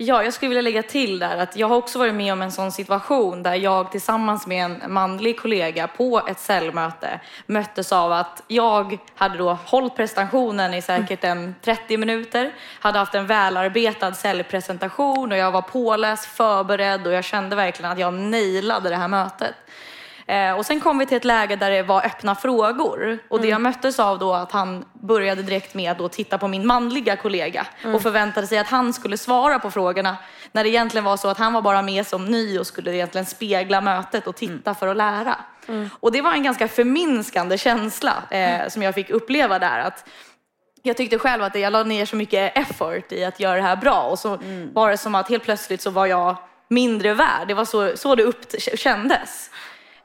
Ja, 0.00 0.24
jag 0.24 0.34
skulle 0.34 0.48
vilja 0.48 0.62
lägga 0.62 0.82
till 0.82 1.18
där 1.18 1.36
att 1.36 1.56
jag 1.56 1.68
har 1.68 1.76
också 1.76 1.98
varit 1.98 2.14
med 2.14 2.32
om 2.32 2.42
en 2.42 2.52
sån 2.52 2.72
situation 2.72 3.42
där 3.42 3.54
jag 3.54 3.92
tillsammans 3.92 4.46
med 4.46 4.64
en 4.64 4.92
manlig 4.92 5.40
kollega 5.40 5.88
på 5.88 6.22
ett 6.28 6.38
säljmöte 6.38 7.20
möttes 7.46 7.92
av 7.92 8.12
att 8.12 8.42
jag 8.48 8.98
hade 9.14 9.38
då 9.38 9.58
hållit 9.64 9.96
presentationen 9.96 10.74
i 10.74 10.82
säkert 10.82 11.24
en 11.24 11.54
30 11.62 11.96
minuter, 11.96 12.54
hade 12.80 12.98
haft 12.98 13.14
en 13.14 13.26
välarbetad 13.26 14.14
säljpresentation 14.14 15.32
och 15.32 15.38
jag 15.38 15.52
var 15.52 15.62
påläst, 15.62 16.24
förberedd 16.24 17.06
och 17.06 17.12
jag 17.12 17.24
kände 17.24 17.56
verkligen 17.56 17.92
att 17.92 17.98
jag 17.98 18.14
nailade 18.14 18.88
det 18.88 18.96
här 18.96 19.08
mötet. 19.08 19.54
Eh, 20.28 20.52
och 20.52 20.66
sen 20.66 20.80
kom 20.80 20.98
vi 20.98 21.06
till 21.06 21.16
ett 21.16 21.24
läge 21.24 21.56
där 21.56 21.70
det 21.70 21.82
var 21.82 22.06
öppna 22.06 22.34
frågor. 22.34 23.18
Och 23.28 23.40
det 23.40 23.48
jag 23.48 23.60
möttes 23.60 24.00
av 24.00 24.18
då 24.18 24.34
att 24.34 24.52
han 24.52 24.84
började 24.92 25.42
direkt 25.42 25.74
med 25.74 26.00
att 26.00 26.12
titta 26.12 26.38
på 26.38 26.48
min 26.48 26.66
manliga 26.66 27.16
kollega 27.16 27.66
och 27.94 28.02
förväntade 28.02 28.46
sig 28.46 28.58
att 28.58 28.66
han 28.68 28.92
skulle 28.92 29.16
svara 29.16 29.58
på 29.58 29.70
frågorna. 29.70 30.16
När 30.52 30.64
det 30.64 30.70
egentligen 30.70 31.04
var 31.04 31.16
så 31.16 31.28
att 31.28 31.38
han 31.38 31.52
var 31.52 31.62
bara 31.62 31.82
med 31.82 32.06
som 32.06 32.24
ny 32.24 32.58
och 32.58 32.66
skulle 32.66 32.94
egentligen 32.94 33.26
spegla 33.26 33.80
mötet 33.80 34.26
och 34.26 34.36
titta 34.36 34.74
för 34.74 34.86
att 34.88 34.96
lära. 34.96 35.36
Och 36.00 36.12
det 36.12 36.20
var 36.20 36.32
en 36.32 36.42
ganska 36.42 36.68
förminskande 36.68 37.58
känsla 37.58 38.22
eh, 38.30 38.68
som 38.68 38.82
jag 38.82 38.94
fick 38.94 39.10
uppleva 39.10 39.58
där. 39.58 39.78
Att 39.78 40.08
jag 40.82 40.96
tyckte 40.96 41.18
själv 41.18 41.42
att 41.42 41.54
jag 41.54 41.72
la 41.72 41.82
ner 41.82 42.06
så 42.06 42.16
mycket 42.16 42.58
effort 42.58 43.12
i 43.12 43.24
att 43.24 43.40
göra 43.40 43.56
det 43.56 43.62
här 43.62 43.76
bra 43.76 44.02
och 44.02 44.18
så 44.18 44.38
var 44.72 44.90
det 44.90 44.96
som 44.96 45.14
att 45.14 45.28
helt 45.28 45.44
plötsligt 45.44 45.82
så 45.82 45.90
var 45.90 46.06
jag 46.06 46.36
mindre 46.68 47.14
värd. 47.14 47.48
Det 47.48 47.54
var 47.54 47.64
så, 47.64 47.96
så 47.96 48.14
det 48.14 48.22
upp, 48.22 48.54
kändes. 48.76 49.50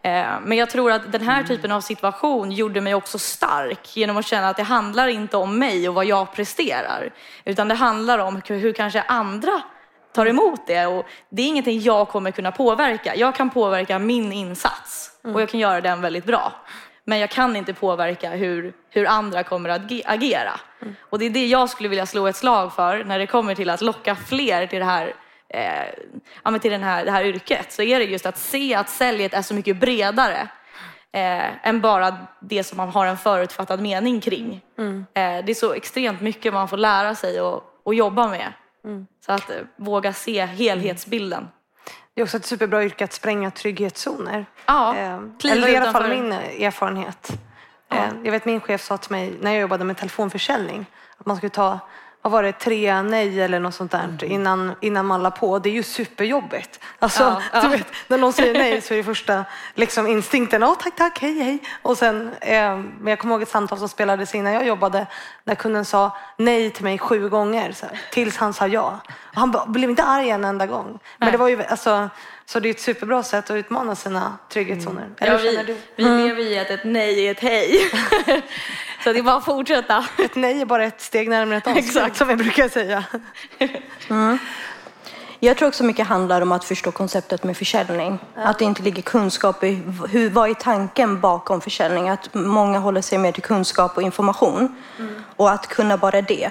Eh, 0.05 0.39
Men 0.43 0.57
jag 0.57 0.69
tror 0.69 0.91
att 0.91 1.11
den 1.11 1.21
här 1.21 1.43
typen 1.43 1.71
av 1.71 1.81
situation 1.81 2.51
gjorde 2.51 2.81
mig 2.81 2.95
också 2.95 3.19
stark 3.19 3.97
genom 3.97 4.17
att 4.17 4.25
känna 4.25 4.49
att 4.49 4.57
det 4.57 4.63
handlar 4.63 5.07
inte 5.07 5.37
om 5.37 5.59
mig 5.59 5.89
och 5.89 5.95
vad 5.95 6.05
jag 6.05 6.33
presterar. 6.33 7.13
Utan 7.45 7.67
det 7.67 7.75
handlar 7.75 8.19
om 8.19 8.41
hur, 8.47 8.73
kanske 8.73 9.01
andra 9.01 9.61
tar 10.13 10.25
emot 10.25 10.67
det. 10.67 10.85
Och 10.85 11.05
det 11.29 11.41
är 11.41 11.47
ingenting 11.47 11.81
jag 11.81 12.07
kommer 12.09 12.31
kunna 12.31 12.51
påverka. 12.51 13.15
Jag 13.15 13.35
kan 13.35 13.49
påverka 13.49 13.99
min 13.99 14.31
insats 14.33 15.11
och 15.33 15.41
jag 15.41 15.49
kan 15.49 15.59
göra 15.59 15.81
den 15.81 16.01
väldigt 16.01 16.25
bra. 16.25 16.51
Men 17.05 17.19
jag 17.19 17.29
kan 17.29 17.55
inte 17.55 17.73
påverka 17.73 18.29
hur, 18.29 18.73
hur 18.89 19.07
andra 19.07 19.43
kommer 19.43 19.69
att 19.69 19.91
ge- 19.91 20.03
agera. 20.05 20.51
Och 21.09 21.19
det 21.19 21.25
är 21.25 21.29
det 21.29 21.47
jag 21.47 21.69
skulle 21.69 21.89
vilja 21.89 22.05
slå 22.05 22.27
ett 22.27 22.35
slag 22.35 22.73
för 22.73 23.03
när 23.03 23.19
det 23.19 23.27
kommer 23.27 23.55
till 23.55 23.69
att 23.69 23.81
locka 23.81 24.15
fler 24.15 24.67
till 24.67 24.79
det 24.79 24.85
här 24.85 25.13
eh, 25.53 25.85
ja, 26.43 26.59
till 26.59 26.71
den 26.71 26.83
här, 26.83 27.05
det 27.05 27.11
här 27.11 27.23
yrket 27.23 27.71
så 27.71 27.81
är 27.81 27.99
det 27.99 28.05
just 28.05 28.25
att 28.25 28.37
se 28.37 28.75
att 28.75 28.89
säljet 28.89 29.33
är 29.33 29.41
så 29.41 29.53
mycket 29.53 29.77
bredare 29.77 30.47
eh, 31.11 31.67
än 31.67 31.81
bara 31.81 32.17
det 32.39 32.63
som 32.63 32.77
man 32.77 32.89
har 32.89 33.05
en 33.05 33.17
förutfattad 33.17 33.81
mening 33.81 34.21
kring. 34.21 34.61
Mm. 34.77 35.05
Eh, 35.13 35.45
det 35.45 35.51
är 35.51 35.53
så 35.53 35.73
extremt 35.73 36.21
mycket 36.21 36.53
man 36.53 36.67
får 36.67 36.77
lära 36.77 37.15
sig 37.15 37.41
och, 37.41 37.63
och 37.83 37.93
jobba 37.93 38.27
med. 38.27 38.53
Mm. 38.85 39.07
Så 39.25 39.31
att 39.31 39.49
eh, 39.49 39.55
våga 39.75 40.13
se 40.13 40.45
helhetsbilden. 40.45 41.47
Det 42.13 42.21
är 42.21 42.23
också 42.23 42.37
ett 42.37 42.45
superbra 42.45 42.83
yrke 42.83 43.03
att 43.03 43.13
spränga 43.13 43.51
trygghetszoner. 43.51 44.45
Ja, 44.65 44.95
Eh, 44.95 45.19
eller 45.51 45.67
i 45.67 45.75
alla 45.75 45.91
fall 45.91 46.09
min 46.09 46.31
erfarenhet. 46.31 47.39
Eh, 47.91 48.09
jag 48.23 48.31
vet 48.31 48.45
min 48.45 48.61
chef 48.61 48.81
sa 48.81 48.97
till 48.97 49.11
mig 49.11 49.33
när 49.41 49.51
jag 49.51 49.61
jobbade 49.61 49.83
med 49.83 49.97
telefonförsäljning 49.97 50.85
att 51.17 51.25
man 51.25 51.37
skulle 51.37 51.49
ta 51.49 51.79
vad 52.23 52.31
var 52.31 52.43
det, 52.43 52.51
tre 52.51 53.01
nej 53.01 53.41
eller 53.41 53.59
något 53.59 53.75
sånt 53.75 53.91
där 53.91 54.23
innan, 54.23 54.75
innan 54.81 55.05
man 55.05 55.23
la 55.23 55.31
på. 55.31 55.59
Det 55.59 55.69
är 55.69 55.73
ju 55.73 55.83
superjobbigt. 55.83 56.79
Alltså, 56.99 57.23
Ja, 57.23 57.41
ja. 57.53 57.61
Du 57.61 57.67
vet, 57.67 57.87
när 58.07 58.17
någon 58.17 58.33
säger 58.33 58.53
nej 58.53 58.81
så 58.81 58.93
är 58.93 58.97
det 58.97 59.03
första 59.03 59.45
liksom, 59.75 60.07
instinkten, 60.07 60.63
åh 60.63 60.75
tack, 60.79 60.95
tack, 60.95 61.19
hej, 61.21 61.39
hej. 61.39 61.59
Och 61.81 61.97
sen, 61.97 62.31
eh, 62.41 62.77
men 62.77 63.07
jag 63.07 63.19
kommer 63.19 63.35
ihåg 63.35 63.41
ett 63.41 63.49
samtal 63.49 63.77
som 63.79 63.89
spelades 63.89 64.35
in 64.35 64.43
när 64.43 64.53
jag 64.53 64.67
jobbade 64.67 65.07
där 65.43 65.55
kunden 65.55 65.85
sa 65.85 66.17
nej 66.37 66.69
till 66.69 66.83
mig 66.83 66.97
sju 66.99 67.29
gånger 67.29 67.61
här, 67.81 67.99
tills 68.11 68.37
han 68.37 68.53
sa 68.53 68.67
ja. 68.67 68.99
Och 69.07 69.37
han 69.39 69.55
blev 69.67 69.89
inte 69.89 70.03
arg 70.03 70.29
en 70.29 70.45
enda 70.45 70.65
gång. 70.65 70.85
Men 70.87 70.99
Nej. 71.17 71.31
det 71.31 71.37
var 71.37 71.47
ju, 71.47 71.63
alltså, 71.63 72.09
så 72.45 72.59
det 72.59 72.69
är 72.69 72.73
ett 72.73 72.81
superbra 72.81 73.23
sätt 73.23 73.49
att 73.49 73.55
utmana 73.55 73.95
sina 73.95 74.37
trygghetszoner. 74.49 75.09
Eller 75.19 75.31
Ja, 75.31 75.37
vi, 75.37 75.63
du? 75.63 75.77
vi 75.95 76.03
lever 76.03 76.41
i 76.41 76.59
att 76.59 76.69
ett 76.69 76.83
nej 76.83 77.27
är 77.27 77.31
ett 77.31 77.39
hej. 77.39 77.91
så 79.03 79.13
det 79.13 79.19
är 79.19 79.23
bara 79.23 79.35
att 79.35 79.45
fortsätta. 79.45 80.05
Ett 80.17 80.35
nej 80.35 80.61
är 80.61 80.65
bara 80.65 80.85
ett 80.85 81.01
steg 81.01 81.29
närmare 81.29 81.57
ett 81.57 81.67
avslut 81.67 81.85
Exakt. 81.85 82.17
som 82.17 82.27
vi 82.27 82.35
brukar 82.35 82.69
säga. 82.69 83.03
Jag 85.39 85.57
tror 85.57 85.67
också 85.67 85.83
mycket 85.83 86.07
handlar 86.07 86.41
om 86.41 86.51
att 86.51 86.63
förstå 86.63 86.91
konceptet 86.91 87.43
med 87.43 87.57
försäljning. 87.57 88.19
Att 88.35 88.59
det 88.59 88.65
inte 88.65 88.81
ligger 88.81 89.01
kunskap 89.01 89.63
i 89.63 89.81
hur, 90.09 90.29
vad 90.29 90.49
är 90.49 90.53
tanken 90.53 91.19
bakom 91.19 91.61
försäljning. 91.61 92.09
Att 92.09 92.33
många 92.33 92.79
håller 92.79 93.01
sig 93.01 93.17
mer 93.17 93.31
till 93.31 93.43
kunskap 93.43 93.97
och 93.97 94.03
information. 94.03 94.75
Och 95.35 95.51
att 95.51 95.67
kunna 95.67 95.97
bara 95.97 96.21
det. 96.21 96.49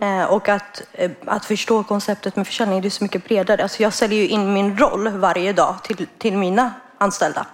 Eh, 0.00 0.24
och 0.24 0.48
att, 0.48 0.82
eh, 0.92 1.10
att 1.26 1.44
förstå 1.44 1.82
konceptet 1.82 2.36
med 2.36 2.46
försäljning, 2.46 2.80
det 2.80 2.88
är 2.88 2.90
så 2.90 3.04
mycket 3.04 3.24
bredare. 3.24 3.62
Alltså 3.62 3.82
jag 3.82 3.92
säljer 3.92 4.18
ju 4.18 4.28
in 4.28 4.52
min 4.52 4.78
roll 4.78 5.08
varje 5.08 5.52
dag 5.52 5.74
till, 5.82 6.06
till 6.18 6.36
mina 6.36 6.72
anställda. 6.98 7.46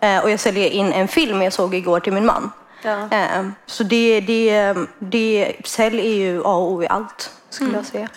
Eh, 0.00 0.18
och 0.18 0.30
jag 0.30 0.40
säljer 0.40 0.70
in 0.70 0.92
en 0.92 1.08
film 1.08 1.42
jag 1.42 1.52
såg 1.52 1.74
igår 1.74 2.00
till 2.00 2.12
min 2.12 2.26
man. 2.26 2.50
Ja. 2.82 3.08
Eh, 3.10 3.48
så 3.66 3.84
det, 3.84 4.20
det, 4.20 4.74
det, 4.98 5.56
sälj 5.64 5.98
är 5.98 6.14
ju 6.14 6.40
A 6.44 6.54
och 6.54 6.72
O 6.72 6.82
i 6.82 6.88
allt, 6.88 7.30
skulle 7.48 7.76
jag 7.76 7.86
säga. 7.86 8.08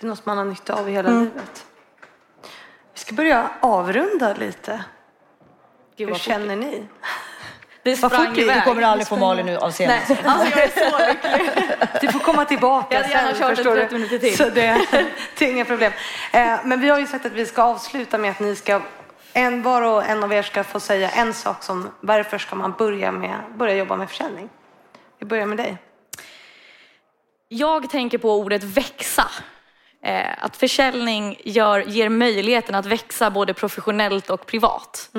Det 0.00 0.06
är 0.06 0.08
något 0.08 0.26
man 0.26 0.38
har 0.38 0.44
nytta 0.44 0.74
av 0.74 0.88
i 0.88 0.92
hela 0.92 1.10
livet. 1.10 1.66
Vi 2.94 3.00
ska 3.00 3.14
börja 3.14 3.50
avrunda 3.60 4.34
lite. 4.34 4.84
Gud, 5.96 6.08
Hur 6.08 6.14
känner 6.14 6.56
ni? 6.56 6.84
Det 7.84 8.02
Vad 8.02 8.12
sprang 8.12 8.26
fort 8.26 8.38
iväg. 8.38 8.56
Du 8.56 8.62
kommer 8.62 8.82
aldrig 8.82 9.08
få 9.08 9.16
Malin 9.16 9.46
nu 9.46 9.56
av 9.56 9.72
scenen. 9.72 10.00
Nej, 10.08 10.18
alltså 10.24 10.58
jag 10.58 10.64
är 10.64 10.90
så 10.90 11.06
lycklig. 11.12 11.52
Du 12.00 12.12
får 12.12 12.18
komma 12.18 12.44
tillbaka 12.44 12.94
Jag 12.94 13.02
hade 13.02 13.12
gärna 13.12 13.32
kört 13.32 13.50
en 13.50 13.56
förstår 13.56 13.74
du. 13.74 13.80
30 13.80 13.94
minuter 13.94 14.18
till. 14.18 14.36
Så 14.36 14.50
det, 14.50 14.86
det 15.38 15.44
är 15.44 15.50
inga 15.50 15.64
problem. 15.64 15.92
Eh, 16.32 16.58
men 16.64 16.80
vi 16.80 16.88
har 16.88 16.98
ju 16.98 17.06
sagt 17.06 17.26
att 17.26 17.32
vi 17.32 17.46
ska 17.46 17.62
avsluta 17.62 18.18
med 18.18 18.30
att 18.30 18.40
ni 18.40 18.56
ska, 18.56 18.80
en, 19.32 19.62
var 19.62 19.82
och 19.82 20.04
en 20.04 20.24
av 20.24 20.32
er 20.32 20.42
ska 20.42 20.64
få 20.64 20.80
säga 20.80 21.10
en 21.10 21.34
sak 21.34 21.62
som 21.62 21.90
varför 22.00 22.38
ska 22.38 22.56
man 22.56 22.74
börja, 22.78 23.12
med, 23.12 23.40
börja 23.56 23.74
jobba 23.74 23.96
med 23.96 24.08
försäljning? 24.08 24.48
Vi 25.18 25.26
börjar 25.26 25.46
med 25.46 25.56
dig. 25.56 25.78
Jag 27.48 27.90
tänker 27.90 28.18
på 28.18 28.32
ordet 28.32 28.62
växa. 28.64 29.30
Eh, 30.02 30.44
att 30.44 30.56
försäljning 30.56 31.40
gör, 31.44 31.80
ger 31.80 32.08
möjligheten 32.08 32.74
att 32.74 32.86
växa 32.86 33.30
både 33.30 33.54
professionellt 33.54 34.30
och 34.30 34.46
privat. 34.46 35.10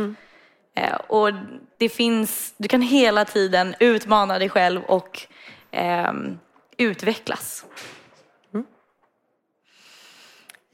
Eh, 0.76 0.96
och 0.96 1.30
det 1.78 1.90
finns, 1.90 2.54
du 2.58 2.68
kan 2.68 2.82
hela 2.82 3.26
tiden 3.26 3.76
utmana 3.80 4.40
dig 4.40 4.50
själv 4.50 4.84
och 4.84 5.22
ehm, 5.72 6.40
utvecklas. 6.78 7.66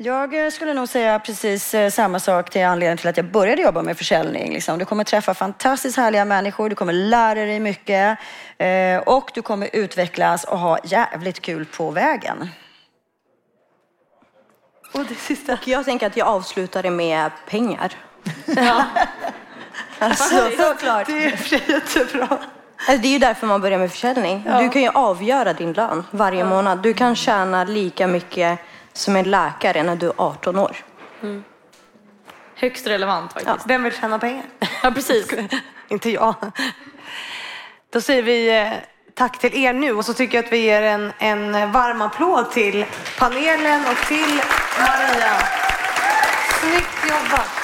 Jag 0.01 0.45
eh, 0.45 0.49
skulle 0.49 0.73
nog 0.73 0.89
säga 0.89 1.19
precis 1.19 1.73
eh, 1.73 1.89
samma 1.89 2.19
sak 2.19 2.49
till 2.49 2.65
anledningen 2.65 2.97
till 2.97 3.07
att 3.07 3.17
jag 3.17 3.31
började 3.31 3.61
jobba 3.61 3.81
med 3.81 3.97
försäljning. 3.97 4.53
Liksom. 4.53 4.79
Du 4.79 4.85
kommer 4.85 5.03
träffa 5.03 5.33
fantastiskt 5.33 5.97
härliga 5.97 6.25
människor, 6.25 6.69
du 6.69 6.75
kommer 6.75 6.93
lära 6.93 7.45
dig 7.45 7.59
mycket 7.59 8.19
eh, 8.57 8.97
och 8.97 9.31
du 9.33 9.41
kommer 9.41 9.69
utvecklas 9.73 10.43
och 10.43 10.59
ha 10.59 10.79
jävligt 10.83 11.39
kul 11.39 11.65
på 11.65 11.91
vägen. 11.91 12.49
Och 14.93 15.05
det 15.05 15.15
sista. 15.15 15.53
Och 15.53 15.67
jag 15.67 15.85
tänker 15.85 16.07
att 16.07 16.17
jag 16.17 16.27
avslutar 16.27 16.83
det 16.83 16.91
med 16.91 17.31
pengar. 17.49 17.93
Alltså, 20.01 20.49
såklart. 20.57 21.07
Det 21.07 21.25
är 21.25 21.69
jättebra. 21.69 22.27
Alltså, 22.77 23.01
det 23.01 23.07
är 23.07 23.11
ju 23.11 23.19
därför 23.19 23.47
man 23.47 23.61
börjar 23.61 23.79
med 23.79 23.91
försäljning. 23.91 24.43
Du 24.59 24.69
kan 24.69 24.81
ju 24.81 24.89
avgöra 24.89 25.53
din 25.53 25.73
lön 25.73 26.03
varje 26.11 26.43
månad. 26.43 26.81
Du 26.81 26.93
kan 26.93 27.15
tjäna 27.15 27.63
lika 27.63 28.07
mycket 28.07 28.59
som 28.93 29.15
en 29.15 29.31
läkare 29.31 29.83
när 29.83 29.95
du 29.95 30.07
är 30.07 30.13
18 30.17 30.57
år. 30.57 30.77
Högst 32.55 32.87
relevant 32.87 33.33
faktiskt. 33.33 33.65
Vem 33.67 33.83
vill 33.83 33.93
tjäna 33.93 34.19
pengar? 34.19 34.45
Ja, 34.83 34.91
precis. 34.91 35.33
Inte 35.87 36.09
jag. 36.09 36.35
Då 37.93 38.01
säger 38.01 38.23
vi 38.23 38.59
eh, 38.59 38.73
tack 39.13 39.39
till 39.39 39.63
er 39.63 39.73
nu 39.73 39.93
och 39.93 40.05
så 40.05 40.13
tycker 40.13 40.37
jag 40.37 40.45
att 40.45 40.51
vi 40.51 40.57
ger 40.57 40.81
en, 40.81 41.13
en 41.19 41.71
varm 41.71 42.01
applåd 42.01 42.51
till 42.51 42.85
panelen 43.19 43.85
och 43.91 44.07
till 44.07 44.41
Maria. 44.79 45.33
Snyggt 46.61 47.09
jobbat! 47.09 47.58